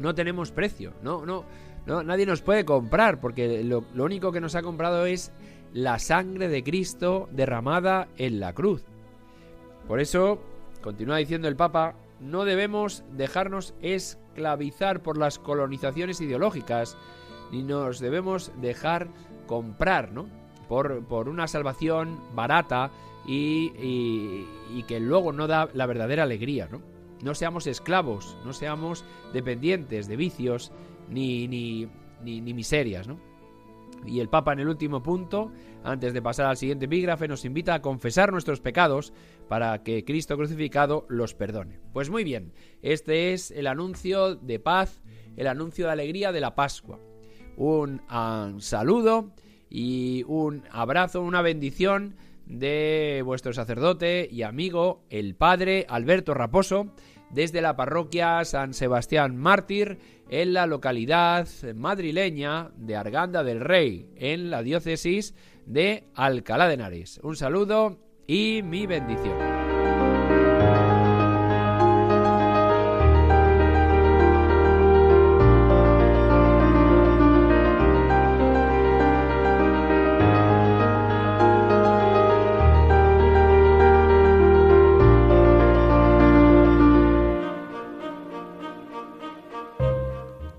No 0.00 0.14
tenemos 0.14 0.52
precio, 0.52 0.94
no, 1.02 1.26
no, 1.26 1.44
no 1.84 2.02
nadie 2.02 2.24
nos 2.24 2.40
puede 2.40 2.64
comprar, 2.64 3.20
porque 3.20 3.62
lo, 3.62 3.84
lo 3.94 4.04
único 4.04 4.32
que 4.32 4.40
nos 4.40 4.54
ha 4.54 4.62
comprado 4.62 5.04
es 5.04 5.32
la 5.76 5.98
sangre 5.98 6.48
de 6.48 6.64
Cristo 6.64 7.28
derramada 7.32 8.08
en 8.16 8.40
la 8.40 8.54
cruz. 8.54 8.82
Por 9.86 10.00
eso, 10.00 10.40
continúa 10.80 11.18
diciendo 11.18 11.48
el 11.48 11.56
Papa, 11.56 11.96
no 12.18 12.46
debemos 12.46 13.04
dejarnos 13.12 13.74
esclavizar 13.82 15.02
por 15.02 15.18
las 15.18 15.38
colonizaciones 15.38 16.22
ideológicas, 16.22 16.96
ni 17.52 17.62
nos 17.62 18.00
debemos 18.00 18.52
dejar 18.62 19.08
comprar, 19.46 20.12
¿no? 20.12 20.30
Por, 20.66 21.04
por 21.04 21.28
una 21.28 21.46
salvación 21.46 22.20
barata 22.34 22.90
y, 23.26 24.46
que 24.88 24.98
luego 24.98 25.30
no 25.32 25.46
da 25.46 25.68
la 25.74 25.84
verdadera 25.84 26.22
alegría, 26.22 26.68
¿no? 26.72 26.80
No 27.22 27.34
seamos 27.34 27.66
esclavos, 27.66 28.38
no 28.46 28.54
seamos 28.54 29.04
dependientes 29.34 30.08
de 30.08 30.16
vicios 30.16 30.72
ni, 31.10 31.46
ni, 31.48 31.86
ni, 32.22 32.54
miserias, 32.54 33.06
¿no? 33.06 33.18
Y 34.04 34.20
el 34.20 34.28
Papa 34.28 34.52
en 34.52 34.60
el 34.60 34.68
último 34.68 35.02
punto, 35.02 35.52
antes 35.82 36.12
de 36.12 36.22
pasar 36.22 36.46
al 36.46 36.56
siguiente 36.56 36.84
epígrafe, 36.84 37.28
nos 37.28 37.44
invita 37.44 37.74
a 37.74 37.82
confesar 37.82 38.32
nuestros 38.32 38.60
pecados 38.60 39.12
para 39.48 39.82
que 39.82 40.04
Cristo 40.04 40.36
crucificado 40.36 41.06
los 41.08 41.34
perdone. 41.34 41.80
Pues 41.92 42.10
muy 42.10 42.24
bien, 42.24 42.52
este 42.82 43.32
es 43.32 43.50
el 43.50 43.66
anuncio 43.66 44.36
de 44.36 44.58
paz, 44.58 45.02
el 45.36 45.46
anuncio 45.46 45.86
de 45.86 45.92
alegría 45.92 46.32
de 46.32 46.40
la 46.40 46.54
Pascua. 46.54 47.00
Un, 47.56 48.02
un 48.10 48.60
saludo 48.60 49.32
y 49.70 50.24
un 50.26 50.64
abrazo, 50.70 51.22
una 51.22 51.42
bendición 51.42 52.16
de 52.46 53.22
vuestro 53.24 53.52
sacerdote 53.52 54.28
y 54.30 54.42
amigo, 54.42 55.02
el 55.10 55.34
padre 55.34 55.84
Alberto 55.88 56.32
Raposo, 56.32 56.92
desde 57.30 57.60
la 57.60 57.76
parroquia 57.76 58.44
San 58.44 58.72
Sebastián 58.72 59.36
Mártir, 59.36 59.98
en 60.28 60.52
la 60.52 60.66
localidad 60.66 61.48
madrileña 61.74 62.70
de 62.76 62.96
Arganda 62.96 63.44
del 63.44 63.60
Rey, 63.60 64.10
en 64.16 64.50
la 64.50 64.62
diócesis 64.62 65.34
de 65.66 66.04
Alcalá 66.14 66.68
de 66.68 66.74
Henares. 66.74 67.20
Un 67.22 67.36
saludo 67.36 67.98
y 68.26 68.62
mi 68.62 68.86
bendición. 68.86 69.65